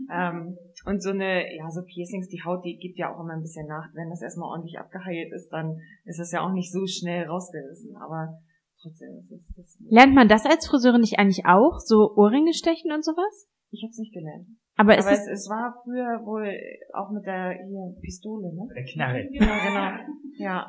[0.08, 0.30] Ja.
[0.30, 3.42] Ähm, und so eine, ja, so Piercings, die Haut, die gibt ja auch immer ein
[3.42, 3.88] bisschen nach.
[3.94, 7.96] Wenn das erstmal ordentlich abgeheilt ist, dann ist es ja auch nicht so schnell rausgerissen.
[7.96, 8.38] Aber
[8.80, 9.78] trotzdem ist es das.
[9.88, 11.78] Lernt man das als Friseurin nicht eigentlich auch?
[11.78, 13.48] So Ohrringe stechen und sowas?
[13.70, 14.48] Ich habe es nicht gelernt.
[14.82, 16.50] Aber ist Aber es, es, es war früher wohl
[16.92, 18.66] auch mit der hier Pistole, ne?
[18.74, 19.28] Der Knarre.
[19.30, 19.90] Ja, genau.
[20.38, 20.66] Ja.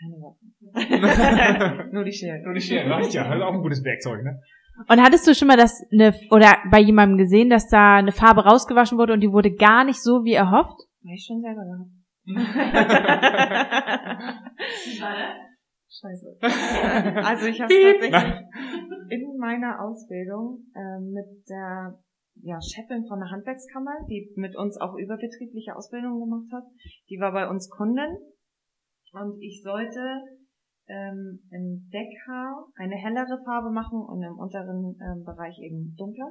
[0.00, 1.92] Keine Waffen.
[1.92, 2.42] Nur die Schere.
[2.42, 3.28] Nur die Schere, reicht ja.
[3.28, 4.40] Das ist auch ein gutes Werkzeug, ne?
[4.88, 8.44] Und hattest du schon mal das eine oder bei jemandem gesehen, dass da eine Farbe
[8.44, 10.80] rausgewaschen wurde und die wurde gar nicht so wie erhofft?
[11.04, 11.90] Habe ich schon selber gehabt.
[16.00, 16.38] Scheiße.
[17.22, 18.14] Also ich habe tatsächlich
[19.10, 21.98] in meiner Ausbildung ähm, mit der
[22.42, 26.64] ja, Chefin von der Handwerkskammer, die mit uns auch überbetriebliche Ausbildung gemacht hat.
[27.08, 28.16] Die war bei uns Kundin
[29.12, 30.00] und ich sollte
[30.88, 36.30] ähm, im Deckhaar eine hellere Farbe machen und im unteren ähm, Bereich eben dunkler.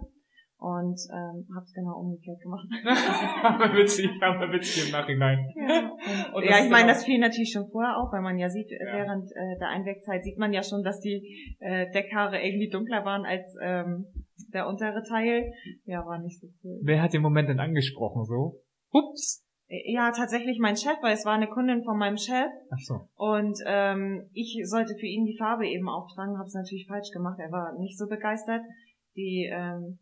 [0.61, 2.67] Und ähm, hab's genau umgekehrt gemacht.
[3.43, 5.47] aber witzig, aber witzig im Nachhinein.
[5.55, 5.89] Ja,
[6.33, 8.79] und, ja ich meine, das fiel natürlich schon vorher auf, weil man ja sieht, ja.
[8.91, 13.23] während äh, der Einwegzeit sieht man ja schon, dass die äh, Deckhaare irgendwie dunkler waren
[13.25, 14.05] als ähm,
[14.53, 15.51] der untere Teil.
[15.85, 16.79] Ja, war nicht so cool.
[16.83, 18.61] Wer hat den Moment denn angesprochen so?
[18.91, 19.45] Ups.
[19.67, 22.49] Ja, tatsächlich mein Chef, weil es war eine Kundin von meinem Chef.
[22.71, 23.07] Ach so.
[23.15, 27.37] Und ähm, ich sollte für ihn die Farbe eben auftragen, habe es natürlich falsch gemacht.
[27.39, 28.63] Er war nicht so begeistert.
[29.15, 29.99] Die ähm,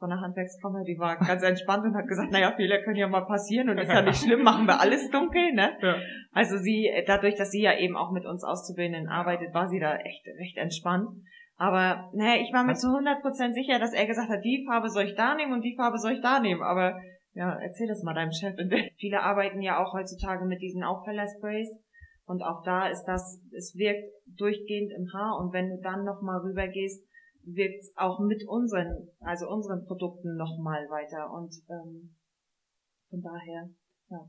[0.00, 3.26] von der Handwerkskammer, die war ganz entspannt und hat gesagt, naja, Fehler können ja mal
[3.26, 5.76] passieren und ist ja nicht schlimm, machen wir alles dunkel, ne?
[5.82, 5.96] Ja.
[6.32, 9.96] Also sie, dadurch, dass sie ja eben auch mit uns Auszubildenden arbeitet, war sie da
[9.96, 11.08] echt recht entspannt.
[11.60, 15.04] Aber naja, ich war mir zu 100% sicher, dass er gesagt hat, die Farbe soll
[15.04, 16.62] ich da nehmen und die Farbe soll ich da nehmen.
[16.62, 16.98] Aber
[17.34, 18.56] ja, erzähl das mal deinem Chef.
[18.96, 21.68] Viele arbeiten ja auch heutzutage mit diesen Auffällersprays.
[22.24, 25.38] Und auch da ist das, es wirkt durchgehend im Haar.
[25.38, 27.06] Und wenn du dann nochmal rübergehst,
[27.44, 31.30] wirkt es auch mit unseren, also unseren Produkten nochmal weiter.
[31.30, 32.16] Und ähm,
[33.10, 33.68] von daher,
[34.10, 34.28] ja.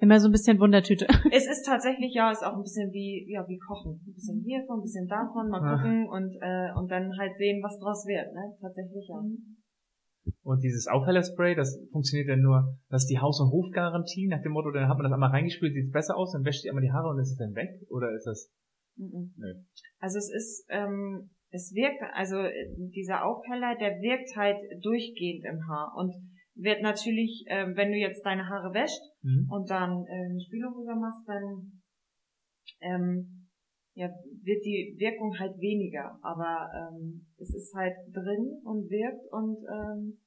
[0.00, 1.06] Immer so ein bisschen Wundertüte.
[1.32, 4.00] Es ist tatsächlich, ja, ist auch ein bisschen wie, ja, wie kochen.
[4.06, 7.78] Ein bisschen hiervon, ein bisschen davon, mal gucken und, äh, und dann halt sehen, was
[7.78, 8.54] draus wird, ne?
[8.60, 9.20] Tatsächlich, ja.
[9.20, 9.62] Mhm.
[10.42, 14.52] Und dieses Aufhellerspray, das funktioniert ja nur, das ist die Haus- und Hofgarantie, nach dem
[14.52, 16.84] Motto, dann hat man das einmal reingespült, sieht es besser aus, dann wäscht ihr einmal
[16.84, 17.70] die Haare und ist es dann weg?
[17.90, 18.50] Oder ist das?
[18.96, 19.34] Mhm.
[19.36, 19.54] Nö.
[19.98, 22.36] Also es ist, ähm, es wirkt, also
[22.94, 26.14] dieser Aufheller, der wirkt halt durchgehend im Haar und
[26.54, 29.48] wird natürlich, ähm, wenn du jetzt deine Haare wäscht mhm.
[29.50, 31.82] und dann äh, eine Spülung rüber machst, dann
[32.80, 33.48] ähm,
[33.94, 34.08] ja,
[34.42, 36.18] wird die Wirkung halt weniger.
[36.22, 40.18] Aber ähm, es ist halt drin und wirkt und ähm,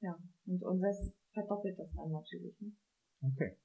[0.00, 0.14] ja,
[0.46, 2.54] und unseres verdoppelt das dann natürlich.
[2.60, 2.72] Ne?
[3.22, 3.56] Okay.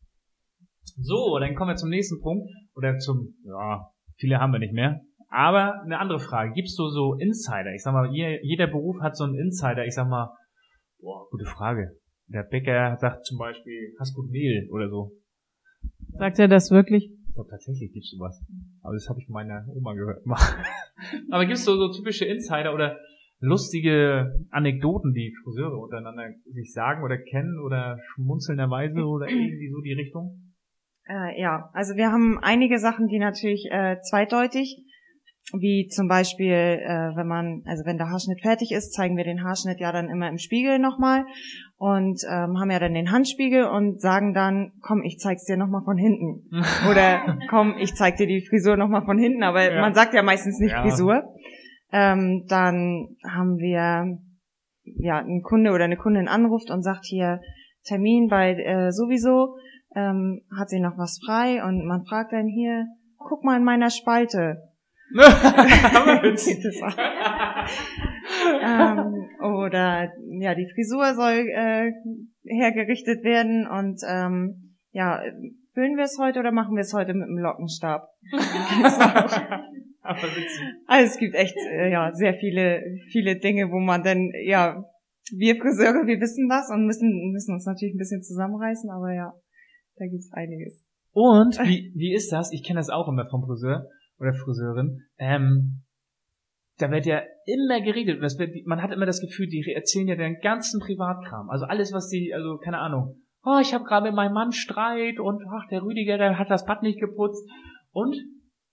[0.97, 2.49] So, dann kommen wir zum nächsten Punkt.
[2.75, 5.01] Oder zum, ja, viele haben wir nicht mehr.
[5.29, 6.53] Aber eine andere Frage.
[6.53, 7.73] Gibst du so Insider?
[7.75, 9.86] Ich sag mal, jeder Beruf hat so einen Insider.
[9.86, 10.36] Ich sag mal,
[10.99, 11.99] boah, gute Frage.
[12.32, 15.12] Der Bäcker sagt zum Beispiel, hast gut Mehl oder so.
[16.18, 17.12] Sagt er das wirklich?
[17.28, 18.39] Ich glaube, tatsächlich gibt's sowas.
[18.84, 20.24] Aber das habe ich von meiner Oma gehört.
[21.32, 23.00] Aber gibt's so, so typische Insider oder
[23.39, 29.94] lustige Anekdoten, die Friseure untereinander sich sagen oder kennen oder schmunzelnderweise oder irgendwie so die
[29.94, 30.54] Richtung?
[31.08, 34.86] Äh, ja, also wir haben einige Sachen, die natürlich äh, zweideutig
[35.54, 39.44] wie zum Beispiel, äh, wenn man, also wenn der Haarschnitt fertig ist, zeigen wir den
[39.44, 41.26] Haarschnitt ja dann immer im Spiegel nochmal
[41.78, 45.82] und ähm, haben ja dann den Handspiegel und sagen dann, komm, ich zeig's dir nochmal
[45.84, 46.50] von hinten.
[46.92, 49.82] Oder komm, ich zeig dir die Frisur nochmal von hinten, aber ja.
[49.82, 50.82] man sagt ja meistens nicht ja.
[50.82, 51.24] Frisur.
[51.92, 54.20] Ähm, dann haben wir
[54.84, 57.42] ja ein Kunde oder eine Kundin anruft und sagt hier
[57.84, 59.56] Termin bei äh, sowieso,
[59.96, 62.86] ähm, hat sie noch was frei und man fragt dann hier,
[63.18, 64.68] guck mal in meiner Spalte
[68.62, 71.91] ähm, oder ja, die Frisur soll äh,
[72.45, 75.22] hergerichtet werden und ähm, ja,
[75.74, 78.08] füllen wir es heute oder machen wir es heute mit dem Lockenstab?
[80.86, 84.86] also es gibt echt äh, ja sehr viele viele Dinge, wo man dann ja
[85.32, 89.34] wir Friseure, wir wissen das und müssen müssen uns natürlich ein bisschen zusammenreißen, aber ja,
[89.98, 90.86] da gibt's einiges.
[91.12, 92.52] Und wie wie ist das?
[92.52, 93.88] Ich kenne das auch immer vom Friseur
[94.19, 95.84] oder Friseurin, ähm,
[96.77, 98.21] da wird ja immer geredet.
[98.23, 101.49] Das wird, man hat immer das Gefühl, die erzählen ja den ganzen Privatkram.
[101.49, 103.21] Also alles, was die, also keine Ahnung.
[103.43, 106.65] Oh, ich habe gerade mit meinem Mann Streit und ach, der Rüdiger, der hat das
[106.65, 107.49] Bad nicht geputzt.
[107.91, 108.15] Und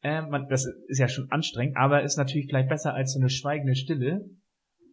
[0.02, 3.30] äh, man, das ist ja schon anstrengend, aber ist natürlich vielleicht besser als so eine
[3.30, 4.24] schweigende Stille.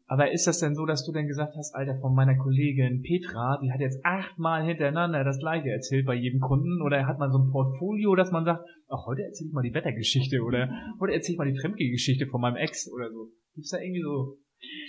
[0.05, 3.59] Aber ist das denn so, dass du denn gesagt hast, Alter, von meiner Kollegin Petra,
[3.63, 6.81] die hat jetzt achtmal hintereinander das gleiche erzählt bei jedem Kunden?
[6.81, 9.73] Oder hat man so ein Portfolio, dass man sagt, ach, heute erzähle ich mal die
[9.73, 13.29] Wettergeschichte oder heute erzähle ich mal die Fremdgeschichte von meinem Ex oder so.
[13.55, 14.37] Gibt's da irgendwie so,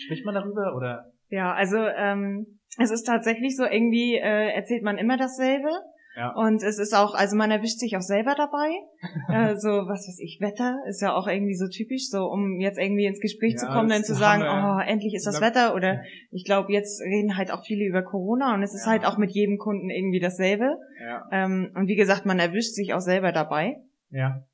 [0.05, 1.12] spricht man darüber oder?
[1.29, 5.68] Ja, also ähm, es ist tatsächlich so, irgendwie äh, erzählt man immer dasselbe.
[6.16, 6.33] Ja.
[6.35, 8.70] Und es ist auch, also man erwischt sich auch selber dabei.
[9.33, 12.79] äh, so, was weiß ich, Wetter ist ja auch irgendwie so typisch, so um jetzt
[12.79, 15.74] irgendwie ins Gespräch ja, zu kommen, dann zu sagen, oh, endlich ist das Wetter.
[15.74, 18.92] Oder ich glaube, jetzt reden halt auch viele über Corona und es ist ja.
[18.92, 20.79] halt auch mit jedem Kunden irgendwie dasselbe.
[21.00, 21.29] Ja.
[21.33, 23.77] Ähm, und wie gesagt, man erwischt sich auch selber dabei.
[24.11, 24.44] Ja.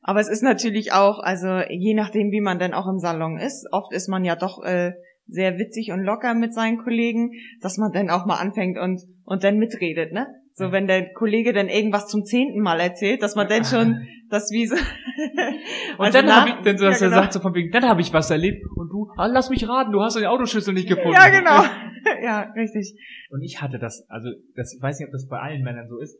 [0.00, 3.66] Aber es ist natürlich auch, also je nachdem, wie man denn auch im Salon ist,
[3.72, 4.92] oft ist man ja doch äh,
[5.26, 9.44] sehr witzig und locker mit seinen Kollegen, dass man dann auch mal anfängt und, und
[9.44, 10.26] dann mitredet, ne?
[10.56, 14.52] So, wenn der Kollege dann irgendwas zum zehnten Mal erzählt, dass man dann schon das
[14.52, 14.76] wie so.
[15.98, 17.22] Und Also dann habe ich, dann so, dass ja, er genau.
[17.22, 19.90] sagt so von wegen, dann habe ich was erlebt und du, ah, lass mich raten,
[19.90, 21.12] du hast den Autoschlüssel nicht gefunden.
[21.12, 21.64] Ja, genau.
[22.22, 22.94] ja, richtig.
[23.30, 25.98] Und ich hatte das, also das, ich weiß nicht, ob das bei allen Männern so
[25.98, 26.16] ist.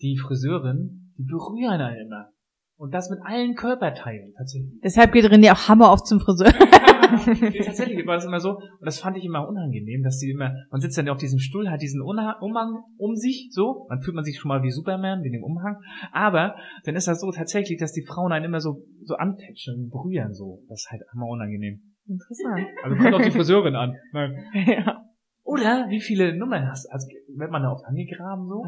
[0.00, 2.30] Die Friseurin, die berühren einen immer.
[2.76, 4.80] Und das mit allen Körperteilen tatsächlich.
[4.82, 6.52] Deshalb geht René auch hammer oft zum Friseur.
[7.40, 8.56] Nee, tatsächlich war das immer so.
[8.56, 11.38] Und das fand ich immer unangenehm, dass die immer, man sitzt dann ja auf diesem
[11.38, 14.70] Stuhl, hat diesen Unha- Umhang um sich, so, dann fühlt man sich schon mal wie
[14.70, 15.76] Superman, wegen dem Umhang.
[16.12, 19.90] Aber dann ist das so tatsächlich, dass die Frauen einen immer so, so antätschen und
[19.90, 20.62] berühren, so.
[20.68, 21.80] Das ist halt immer unangenehm.
[22.06, 22.66] Interessant.
[22.82, 23.94] Also kommt auf die Friseurin an.
[24.12, 24.36] Nein.
[24.66, 25.04] ja.
[25.44, 26.92] Oder wie viele Nummern hast du?
[26.92, 28.64] Also, wird man da oft angegraben so?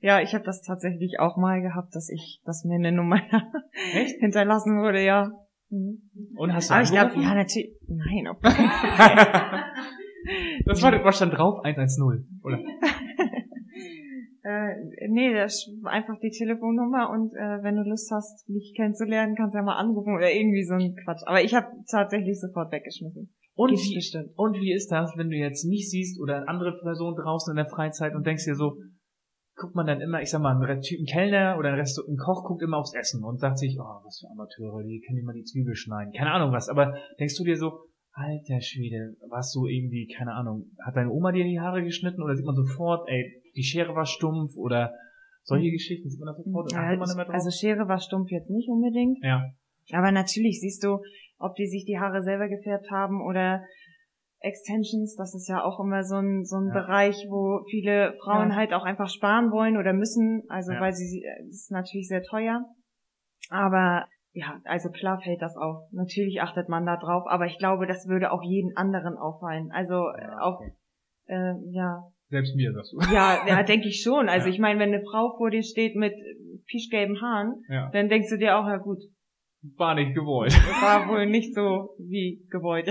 [0.00, 3.20] Ja, ich habe das tatsächlich auch mal gehabt, dass ich, dass mir eine Nummer
[4.20, 5.30] hinterlassen wurde, ja.
[5.70, 6.00] Mhm.
[6.36, 7.28] Und hast du Aber ich glaube, angerufen?
[7.28, 7.76] ja, natürlich.
[7.86, 8.52] Nein, Fall.
[10.64, 11.60] das war, was stand drauf?
[11.62, 12.58] 110, oder?
[14.44, 19.34] äh, nee, das ist einfach die Telefonnummer und äh, wenn du Lust hast, mich kennenzulernen,
[19.36, 21.22] kannst du ja mal anrufen oder irgendwie so ein Quatsch.
[21.26, 23.34] Aber ich habe tatsächlich sofort weggeschmissen.
[23.54, 24.30] Und Gibt's wie, bestimmt.
[24.36, 27.56] und wie ist das, wenn du jetzt mich siehst oder eine andere Person draußen in
[27.56, 28.76] der Freizeit und denkst dir so,
[29.58, 32.44] guckt man dann immer, ich sag mal, ein Typen Kellner oder ein, Rest ein Koch
[32.44, 35.44] guckt immer aufs Essen und sagt sich, oh, was für Amateure, die können immer die
[35.44, 36.12] Zwiebel schneiden.
[36.12, 37.80] Keine Ahnung was, aber denkst du dir so,
[38.12, 42.34] alter Schwede, was so irgendwie, keine Ahnung, hat deine Oma dir die Haare geschnitten oder
[42.34, 44.94] sieht man sofort, ey, die Schere war stumpf oder
[45.42, 46.72] solche Geschichten, sieht man das sofort?
[46.72, 47.34] Ja, man immer drauf?
[47.34, 49.18] also Schere war stumpf jetzt nicht unbedingt.
[49.22, 49.42] ja.
[49.92, 51.00] Aber natürlich siehst du,
[51.38, 53.62] ob die sich die Haare selber gefärbt haben oder
[54.40, 56.74] Extensions, das ist ja auch immer so ein, so ein Ja.
[56.74, 58.56] Bereich, wo viele Frauen Ja.
[58.56, 60.80] halt auch einfach sparen wollen oder müssen, also Ja.
[60.80, 62.64] weil sie, es ist natürlich sehr teuer.
[63.50, 65.88] Aber ja, also klar fällt das auf.
[65.92, 69.70] Natürlich achtet man da drauf, aber ich glaube, das würde auch jeden anderen auffallen.
[69.72, 70.60] Also Ja, auch,
[71.26, 73.00] äh, ja, Selbst mir, sagst du.
[73.12, 74.28] ja, ja, denke ich schon.
[74.28, 76.12] Also ich meine, wenn eine Frau vor dir steht mit
[76.66, 78.98] pischgelben Haaren, dann denkst du dir auch, ja gut,
[79.76, 80.52] War nicht gewollt.
[80.52, 82.86] war wohl nicht so wie gewollt.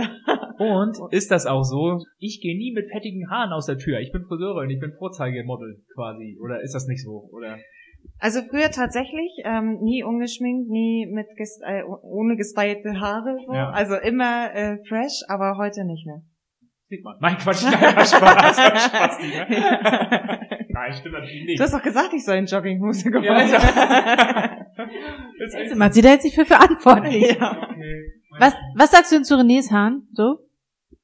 [0.57, 1.99] Und ist das auch so?
[2.19, 3.99] Ich gehe nie mit fettigen Haaren aus der Tür.
[3.99, 6.37] Ich bin Friseurin, ich bin Vorzeigemodel quasi.
[6.43, 7.29] Oder ist das nicht so?
[7.31, 7.57] Oder?
[8.19, 13.37] Also früher tatsächlich ähm, nie ungeschminkt, nie mit ges äh, ohne gestylte Haare.
[13.45, 13.53] So.
[13.53, 13.69] Ja.
[13.71, 16.21] Also immer äh, fresh, aber heute nicht mehr.
[16.89, 17.17] Sieht man.
[17.19, 17.73] Nein, Quatsch, nein,
[18.05, 18.11] Spaß,
[18.85, 19.45] Spaß, nicht, ne?
[20.69, 21.59] Nein, stimmt natürlich nicht.
[21.59, 23.25] Du hast doch gesagt, ich soll in Jogginghose geworden.
[23.25, 23.55] Ja, also-
[25.43, 27.35] ist echt Man sieht jetzt nicht für verantwortlich.
[27.37, 27.51] ja.
[27.69, 28.13] okay.
[28.39, 30.07] Was, was sagst du denn zu Renés Haaren?
[30.13, 30.37] So?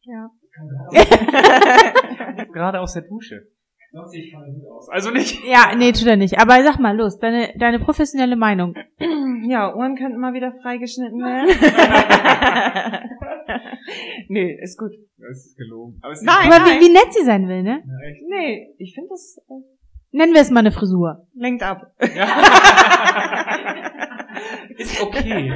[0.05, 0.29] Ja.
[2.53, 3.47] Gerade aus der Dusche.
[3.91, 4.89] Sonst sehe ich keine gut aus.
[4.89, 5.43] Also nicht.
[5.45, 6.39] Ja, nee, tut er nicht.
[6.39, 8.75] Aber sag mal, los, deine, deine professionelle Meinung.
[9.45, 11.49] Ja, Ohren könnten mal wieder freigeschnitten werden.
[14.29, 14.91] nee, ist gut.
[15.17, 15.99] Das ist gelogen.
[16.01, 16.49] Aber es ist Nein.
[16.49, 17.83] Aber wie, wie nett sie sein will, ne?
[17.85, 18.21] Ja, echt.
[18.29, 19.59] Nee, ich finde das äh,
[20.15, 21.27] Nennen wir es mal eine Frisur.
[21.35, 21.91] lenkt ab.
[22.15, 22.41] Ja.
[24.77, 25.51] ist okay.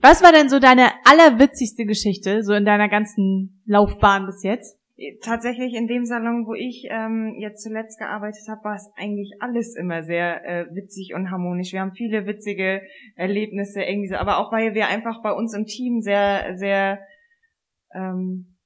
[0.00, 4.78] Was war denn so deine allerwitzigste Geschichte, so in deiner ganzen Laufbahn bis jetzt?
[5.22, 9.76] Tatsächlich in dem Salon, wo ich ähm, jetzt zuletzt gearbeitet habe, war es eigentlich alles
[9.76, 11.72] immer sehr äh, witzig und harmonisch.
[11.72, 12.82] Wir haben viele witzige
[13.14, 16.98] Erlebnisse irgendwie so, aber auch weil wir einfach bei uns im Team sehr, sehr
[17.94, 18.57] ähm,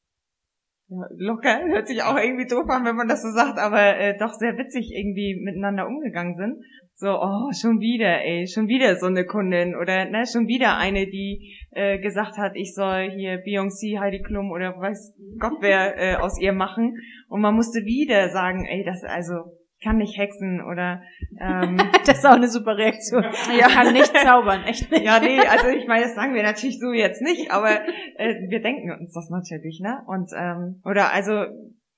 [0.93, 4.17] ja, locker, hört sich auch irgendwie doof an, wenn man das so sagt, aber äh,
[4.19, 6.63] doch sehr witzig irgendwie miteinander umgegangen sind.
[6.95, 11.07] So, oh, schon wieder, ey, schon wieder so eine Kundin oder ne, schon wieder eine,
[11.07, 16.17] die äh, gesagt hat, ich soll hier Beyoncé, Heidi Klum oder weiß Gott wer äh,
[16.17, 16.99] aus ihr machen.
[17.29, 21.03] Und man musste wieder sagen, ey, das also kann nicht hexen oder
[21.41, 23.25] ähm, Das ist auch eine super Reaktion.
[23.59, 23.69] Ja.
[23.69, 25.05] Kann nicht zaubern, echt nicht.
[25.05, 27.81] ja, nee, also ich meine, das sagen wir natürlich so jetzt nicht, aber
[28.17, 30.03] äh, wir denken uns das natürlich, ne?
[30.07, 31.45] Und ähm, oder also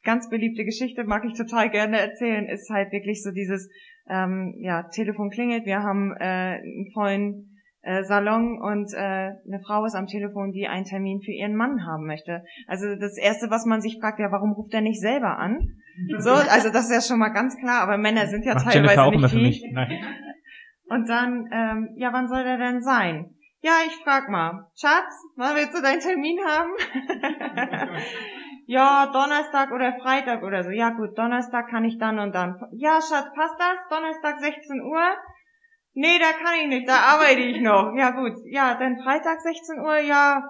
[0.03, 3.70] ganz beliebte Geschichte mag ich total gerne erzählen, ist halt wirklich so dieses
[4.09, 9.85] ähm, ja Telefon klingelt, wir haben äh, einen vollen äh, Salon und äh, eine Frau
[9.85, 12.42] ist am Telefon, die einen Termin für ihren Mann haben möchte.
[12.66, 15.59] Also das erste, was man sich fragt, ja, warum ruft er nicht selber an?
[16.19, 18.95] So, also das ist ja schon mal ganz klar, aber Männer sind ja Macht teilweise
[18.95, 19.65] Jennifer auch nicht für mich.
[19.73, 20.05] Nein.
[20.87, 23.35] Und dann, ähm, ja, wann soll der denn sein?
[23.61, 24.71] Ja, ich frag mal.
[24.79, 26.71] Schatz, wann willst du deinen Termin haben?
[28.67, 30.71] ja, Donnerstag oder Freitag oder so.
[30.71, 32.61] Ja gut, Donnerstag kann ich dann und dann.
[32.73, 33.89] Ja, Schatz, passt das?
[33.89, 35.17] Donnerstag 16 Uhr?
[35.95, 37.95] Nee, da kann ich nicht, da arbeite ich noch.
[37.97, 40.43] Ja gut, ja, dann Freitag 16 Uhr, ja.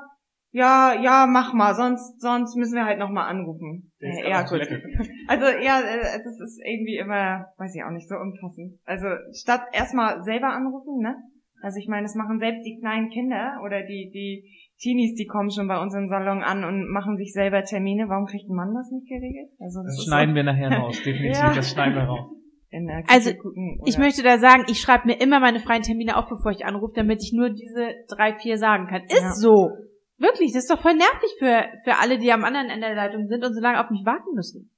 [0.55, 3.91] Ja, ja, mach mal, sonst, sonst müssen wir halt nochmal anrufen.
[3.99, 4.61] Äh, ja, gut.
[5.27, 8.79] Also ja, äh, das ist irgendwie immer, weiß ich auch nicht, so unpassend.
[8.85, 11.17] Also statt erstmal selber anrufen, ne?
[11.61, 14.47] Also ich meine, das machen selbst die kleinen Kinder oder die, die
[14.79, 18.09] Teenies, die kommen schon bei uns im Salon an und machen sich selber Termine.
[18.09, 19.51] Warum kriegt ein Mann das nicht geregelt?
[19.59, 21.37] Also das, Das schneiden wir nachher raus, definitiv.
[21.37, 21.53] Ja.
[21.53, 22.31] Das schneiden wir raus.
[22.71, 26.29] so Also, gucken Ich möchte da sagen, ich schreibe mir immer meine freien Termine auf,
[26.29, 29.03] bevor ich anrufe, damit ich nur diese drei, vier sagen kann.
[29.07, 29.31] Ist Ja.
[29.33, 29.71] so.
[30.17, 33.27] Wirklich, das ist doch voll nervig für, für alle, die am anderen Ende der Leitung
[33.27, 34.71] sind und so lange auf mich warten müssen.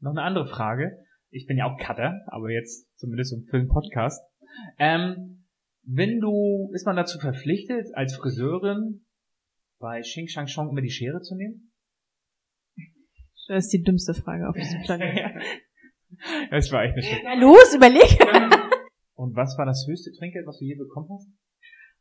[0.00, 1.04] Noch eine andere Frage.
[1.30, 4.22] Ich bin ja auch Cutter, aber jetzt zumindest im Film Podcast.
[4.78, 5.44] Ähm,
[5.82, 9.04] wenn du, ist man dazu verpflichtet, als Friseurin
[9.78, 11.72] bei Xing Shang Chong immer die Schere zu nehmen?
[13.46, 15.40] Das ist die dümmste Frage auf diesem Planeten.
[16.50, 17.20] Das war echt eine Shit.
[17.22, 18.02] Na los, überleg.
[19.14, 21.28] Und was war das höchste Trinkgeld, was du je bekommen hast?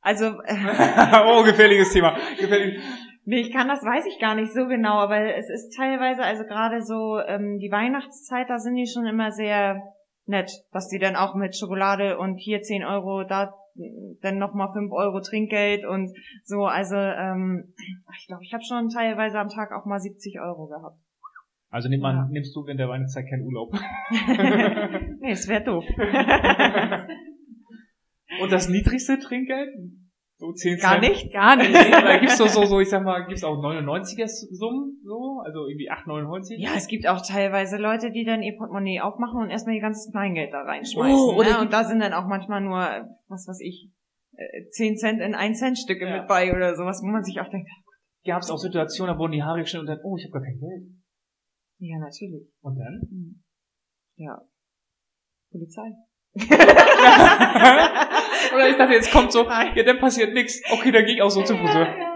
[0.01, 0.27] Also,
[1.25, 2.15] oh, gefährliches Thema.
[2.39, 2.79] Gefährlich.
[3.25, 6.43] nee, ich kann das, weiß ich gar nicht so genau, aber es ist teilweise, also
[6.45, 9.81] gerade so ähm, die Weihnachtszeit, da sind die schon immer sehr
[10.25, 13.53] nett, dass die dann auch mit Schokolade und hier 10 Euro, da
[14.21, 16.11] dann nochmal 5 Euro Trinkgeld und
[16.43, 17.73] so, also ähm,
[18.19, 20.97] ich glaube, ich habe schon teilweise am Tag auch mal 70 Euro gehabt.
[21.71, 22.27] Also nimm man, Ja.
[22.31, 23.73] nimmst du während der Weihnachtszeit keinen Urlaub.
[25.19, 25.85] nee, es wäre doof.
[28.41, 29.69] Und das niedrigste Trinkgeld?
[30.37, 30.81] So 10 Cent?
[30.81, 31.33] Gar nicht?
[31.33, 31.73] Gar nicht.
[31.91, 35.91] Da gibt's so, so, so, ich sag mal, gibt's auch 99er Summen, so, also irgendwie
[35.91, 36.55] 8,99?
[36.57, 40.09] Ja, es gibt auch teilweise Leute, die dann ihr Portemonnaie aufmachen und erstmal ihr ganzes
[40.11, 41.13] Kleingeld da reinschmeißen.
[41.19, 41.59] Oh, oder ne?
[41.61, 43.89] Und da sind dann auch manchmal nur, äh, was weiß ich,
[44.37, 46.19] äh, 10 Cent in 1 Cent Stücke Ja.
[46.19, 47.69] mit bei oder sowas, wo man sich auch denkt,
[48.25, 50.59] Gab's auch Situationen, da wurden die Haare geschnitten und dann, oh, ich habe gar kein
[50.59, 50.83] Geld.
[51.79, 52.47] ja, natürlich.
[52.61, 53.01] Und dann?
[53.09, 53.43] Hm.
[54.17, 54.41] Ja.
[55.51, 55.89] Polizei.
[58.53, 60.61] Oder ich dachte, jetzt kommt so, ja, dann passiert nichts.
[60.71, 61.87] Okay, dann gehe ich auch so zum Friseur.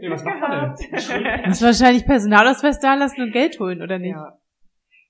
[0.00, 1.42] Nee, was macht man denn?
[1.44, 4.14] Das ist wahrscheinlich Personalausweis da lassen und Geld holen, oder nicht?
[4.14, 4.38] Ja.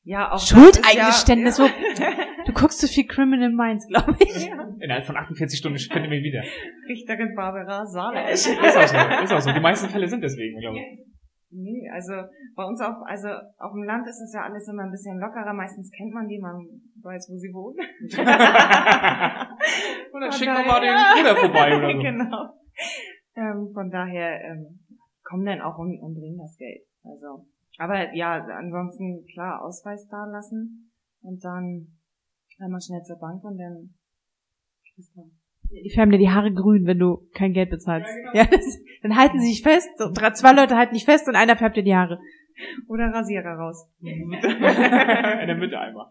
[0.02, 2.08] Ja, auch Schuldeingeständnis, ist ja,
[2.46, 4.46] Du guckst zu viel Criminal Minds, glaube ich.
[4.46, 4.66] ja.
[4.80, 6.42] Innerhalb von 48 Stunden findet ihr mich wieder.
[6.88, 8.32] Richterin Barbara Salesch.
[8.32, 9.52] Ist auch so, ist auch so.
[9.52, 10.84] Die meisten Fälle sind deswegen, glaube ich.
[11.50, 12.12] Nee, also
[12.56, 15.52] bei uns auf, also auf dem Land ist es ja alles immer ein bisschen lockerer.
[15.52, 16.66] Meistens kennt man die, man
[17.02, 17.78] weiß, wo sie wohnen.
[20.12, 21.98] Und dann schicken wir mal den Bruder vorbei oder so.
[22.02, 22.54] genau.
[23.36, 24.80] Ähm, von daher ähm,
[25.24, 26.82] kommen dann auch und, und bringen das Geld.
[27.04, 27.46] Also,
[27.78, 30.90] aber ja, ansonsten klar Ausweis da lassen
[31.22, 31.86] und dann
[32.60, 33.94] einmal schnell zur Bank und dann
[34.94, 35.30] kriegst du-
[35.70, 38.08] Die färben dir die Haare grün, wenn du kein Geld bezahlst.
[38.34, 39.88] Ja, Ja, das, dann halten sie sich fest.
[40.34, 42.18] Zwei Leute halten dich fest und einer färbt dir die Haare.
[42.88, 43.88] oder Rasierer raus.
[44.00, 46.06] In der Mitte einmal.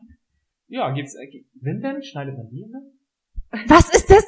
[0.67, 1.27] Ja, geht's, äh,
[1.61, 2.01] Wimpern?
[2.03, 2.81] Schneidet man die immer?
[3.67, 4.25] Was ist das?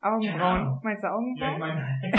[0.00, 0.60] Augenbrauen.
[0.60, 0.80] Ja.
[0.82, 1.52] Meinst du Augenbrauen?
[1.54, 2.00] ich meine.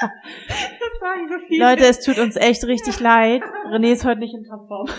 [0.00, 1.64] das sagen so viele.
[1.64, 3.42] Leute, es tut uns echt richtig leid.
[3.70, 4.88] René ist heute nicht in Topform.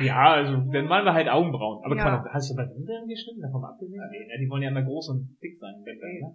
[0.00, 1.84] Ja, also, dann malen wir halt Augenbrauen.
[1.84, 2.02] Aber Ja.
[2.02, 3.40] kann man, hast du bei Wimpern geschnitten?
[3.40, 4.02] Davon mal abgesehen?
[4.10, 5.74] Nee, ne, die wollen ja immer groß und dick sein.
[5.84, 6.34] Wimpern, ne?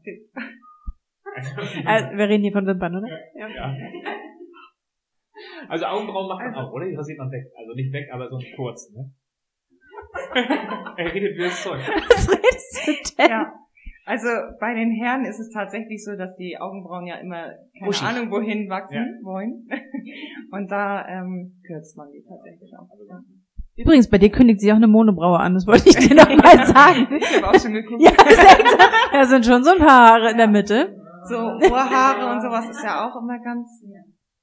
[1.86, 3.08] Also, wir reden hier von Wimpern, oder?
[3.36, 3.76] Ja.
[5.68, 6.86] Also Augenbrauen macht man auch, oder?
[6.88, 7.46] Die rasiert man weg.
[7.58, 9.12] Also nicht weg, aber so kurz, ne?
[10.98, 11.80] er redet wie das Zeug.
[11.80, 12.92] Was redest du
[13.24, 13.30] denn?
[13.32, 13.54] Ja.
[14.06, 14.28] Also
[14.60, 17.44] bei den Herren ist es tatsächlich so, dass die Augenbrauen ja immer
[17.78, 18.08] keine Buschig.
[18.08, 19.26] Ahnung wohin wachsen Ja.
[19.26, 19.68] wollen.
[20.52, 22.88] Und da ähm, kürzt man die tatsächlich auch.
[23.08, 23.20] Ja.
[23.76, 26.66] Übrigens, bei dir kündigt sich auch eine Monobraue an, das wollte ich dir noch mal
[26.66, 27.08] sagen.
[27.16, 28.02] Ich habe auch schon geguckt.
[28.02, 28.12] Ja,
[29.14, 30.96] da sind schon so ein paar Haare in der Mitte.
[31.30, 33.84] So Ohrhaare und sowas ist ja auch immer ganz.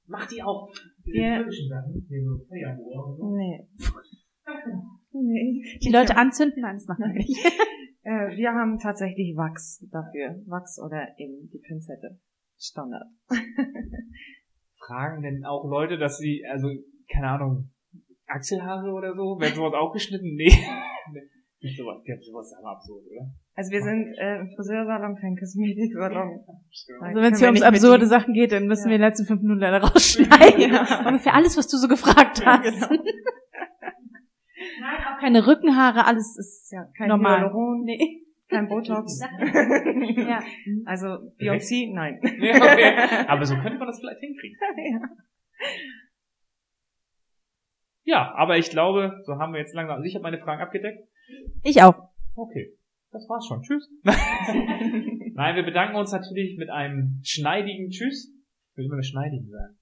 [0.07, 0.71] Macht die auch.
[1.05, 1.39] Ja.
[1.39, 3.35] typischen Sachen, hier so Feuerrohr und so.
[3.35, 3.67] Nee.
[5.19, 5.63] Nee.
[5.81, 7.35] Die Leute anzünden, nein, das machen wir nicht.
[8.03, 10.41] Äh, wir haben tatsächlich Wachs dafür.
[10.45, 12.17] Wachs oder eben die Pinzette.
[12.57, 13.03] Standard.
[14.77, 16.69] Fragen denn auch Leute, dass sie, also,
[17.11, 17.69] keine Ahnung,
[18.25, 19.37] Achselhaare oder so?
[19.41, 20.35] Werden sowas auch geschnitten?
[20.35, 20.53] Nee.
[21.59, 23.29] Gibt sowas, gibt sowas aber absurd, oder?
[23.59, 26.41] Also wir sind äh, Friseursalon, kein Kosmetiksalon.
[27.01, 28.91] Also wenn es hier ums absurde Sachen geht, dann müssen Ja.
[28.91, 30.73] wir die letzten fünf Minuten leider rausschneiden.
[30.73, 30.85] Ja.
[31.05, 32.89] Aber für alles, was du so gefragt Ja, hast.
[32.89, 33.01] genau.
[34.79, 37.39] Nein, auch keine Rückenhaare, alles ist Ja, kein normal.
[37.41, 38.21] Hyaluron, Nee.
[38.47, 39.19] kein Botox.
[40.17, 40.39] Ja.
[40.85, 41.07] Also
[41.39, 42.19] Beyoncé, nein.
[42.21, 43.25] Nee, okay.
[43.27, 44.57] Aber so könnte man das vielleicht hinkriegen.
[44.93, 45.01] ja.
[48.03, 50.99] Ja, aber ich glaube, so haben wir jetzt langsam, also ich habe meine Fragen abgedeckt.
[51.63, 51.95] Ich auch.
[52.35, 52.76] Okay,
[53.17, 53.61] das war's schon.
[53.63, 53.89] Tschüss.
[54.03, 58.31] Nein, wir bedanken uns natürlich mit einem schneidigen Tschüss.
[58.71, 59.77] Ich will immer schneidigen sagen.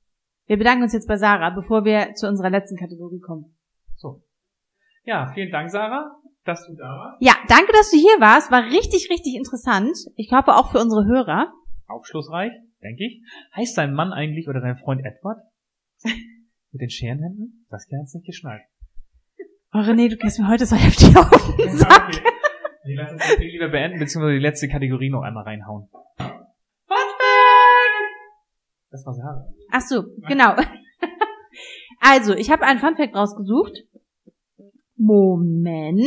[0.47, 3.57] Wir bedanken uns jetzt bei Sarah, bevor wir zu unserer letzten Kategorie kommen.
[3.95, 4.23] So.
[5.03, 6.15] Ja, vielen Dank, Sarah,
[6.45, 7.21] dass du da warst.
[7.21, 8.51] Ja, danke, dass du hier warst.
[8.51, 9.97] War richtig, richtig interessant.
[10.15, 11.51] Ich hoffe auch für unsere Hörer.
[11.87, 13.21] Aufschlussreich, denke ich.
[13.55, 15.39] Heißt dein Mann eigentlich oder dein Freund Edward?
[16.71, 17.65] Mit den Scherenhänden?
[17.69, 18.61] Das hat's nicht geschnallt.
[19.73, 22.07] Oh René, du gehst mir heute so heftig auf den Sack.
[22.07, 22.34] okay.
[22.85, 25.87] Nee, lass uns das Ding lieber beenden, beziehungsweise die letzte Kategorie noch einmal reinhauen.
[28.91, 29.45] Das war Sarah.
[29.71, 30.55] Ach so, genau.
[32.01, 33.83] Also, ich habe einen Funfact rausgesucht.
[34.97, 35.99] Moment.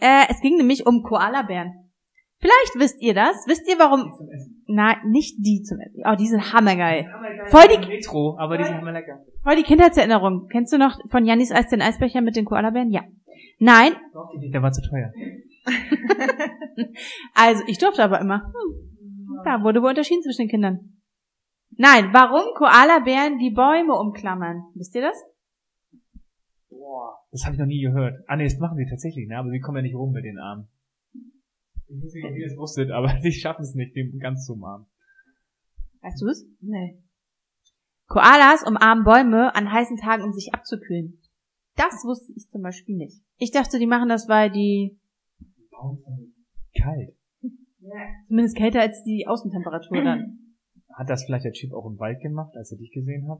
[0.00, 1.90] Äh, es ging nämlich um Koalabären.
[2.38, 3.34] Vielleicht wisst ihr das.
[3.46, 4.12] Wisst ihr warum?
[4.16, 4.62] Zum Essen.
[4.66, 6.02] Nein, nicht die zum Essen.
[6.04, 7.06] Oh, die sind hammergeil.
[7.46, 9.24] Voll die- Retro, aber die sind lecker.
[9.42, 10.48] Voll die Kindheitserinnerung.
[10.50, 12.90] Kennst du noch von Jannis Eis den Eisbecher mit den Koalabären?
[12.90, 13.04] Ja.
[13.58, 13.92] Nein.
[14.52, 15.12] Der war zu teuer.
[17.34, 18.44] Also, ich durfte aber immer.
[18.44, 19.42] Hm.
[19.44, 20.98] Da wurde wohl unterschieden zwischen den Kindern.
[21.76, 24.64] Nein, warum Koalabären die Bäume umklammern?
[24.74, 25.16] Wisst ihr das?
[26.70, 27.18] Boah.
[27.30, 28.24] Das habe ich noch nie gehört.
[28.26, 29.38] Ah nee, das machen sie tatsächlich, ne?
[29.38, 30.68] Aber sie kommen ja nicht rum mit den Armen.
[31.86, 34.54] Ich weiß nicht, ob ihr das wusstet, aber sie schaffen es nicht, den ganz zu
[34.54, 34.86] umarmen.
[36.00, 36.46] Weißt du es?
[36.60, 37.02] Nee.
[38.06, 41.20] Koalas umarmen Bäume an heißen Tagen, um sich abzukühlen.
[41.76, 43.22] Das wusste ich zum Beispiel nicht.
[43.36, 44.98] Ich dachte, die machen das, weil die
[46.80, 47.16] Kalt.
[48.26, 50.38] zumindest kälter als die Außentemperatur dann.
[50.94, 53.38] Hat das vielleicht der Typ auch im Wald gemacht, als er dich gesehen hat?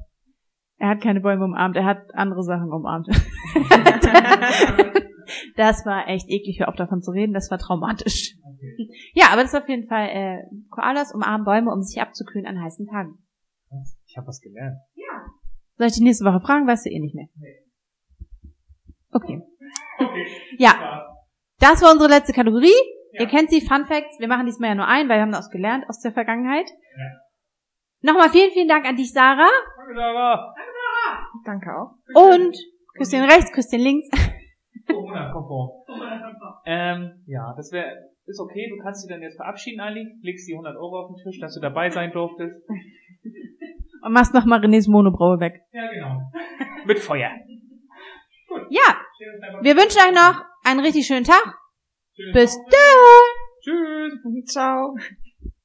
[0.80, 3.08] Er hat keine Bäume umarmt, er hat andere Sachen umarmt.
[5.56, 8.36] das war echt eklig, hör auf davon zu reden, das war traumatisch.
[8.44, 8.90] Okay.
[9.12, 12.62] Ja, aber das ist auf jeden Fall, äh, Koalas umarmen Bäume, um sich abzukühlen an
[12.62, 13.18] heißen Tagen.
[14.06, 14.78] Ich habe was gelernt.
[15.78, 16.66] Soll ich die nächste Woche fragen?
[16.66, 17.28] Weißt du eh nicht mehr.
[17.36, 17.64] Nee.
[19.12, 19.42] Okay.
[20.00, 20.26] Okay.
[20.58, 21.07] Ja,
[21.60, 22.74] das war unsere letzte Kategorie.
[23.12, 23.22] Ja.
[23.22, 24.18] Ihr kennt sie, Fun Facts.
[24.18, 26.68] Wir machen diesmal ja nur ein, weil wir haben das gelernt aus der Vergangenheit.
[26.96, 28.12] Ja.
[28.12, 29.48] Nochmal vielen, vielen Dank an dich, Sarah.
[29.76, 30.54] Danke, Sarah.
[31.44, 31.94] Danke auch.
[32.14, 32.56] Und
[32.96, 34.08] Küsschen rechts, Küsschen links.
[34.86, 35.70] Corona-konform.
[36.64, 37.92] Ähm, ja, das wäre,
[38.26, 38.68] ist okay.
[38.70, 40.06] Du kannst dich dann jetzt verabschieden, Ali.
[40.22, 42.62] Legst die 100 Euro auf den Tisch, dass du dabei sein durftest.
[44.02, 45.60] Und machst nochmal Renés Monobraue weg.
[45.72, 46.20] Ja, genau.
[46.86, 47.30] Mit Feuer.
[48.70, 48.96] Ja,
[49.62, 51.58] wir wünschen euch noch einen richtig schönen Tag.
[52.14, 52.32] Tschüss.
[52.32, 53.24] Bis dann.
[53.62, 54.52] Tschüss.
[54.52, 54.94] Ciao.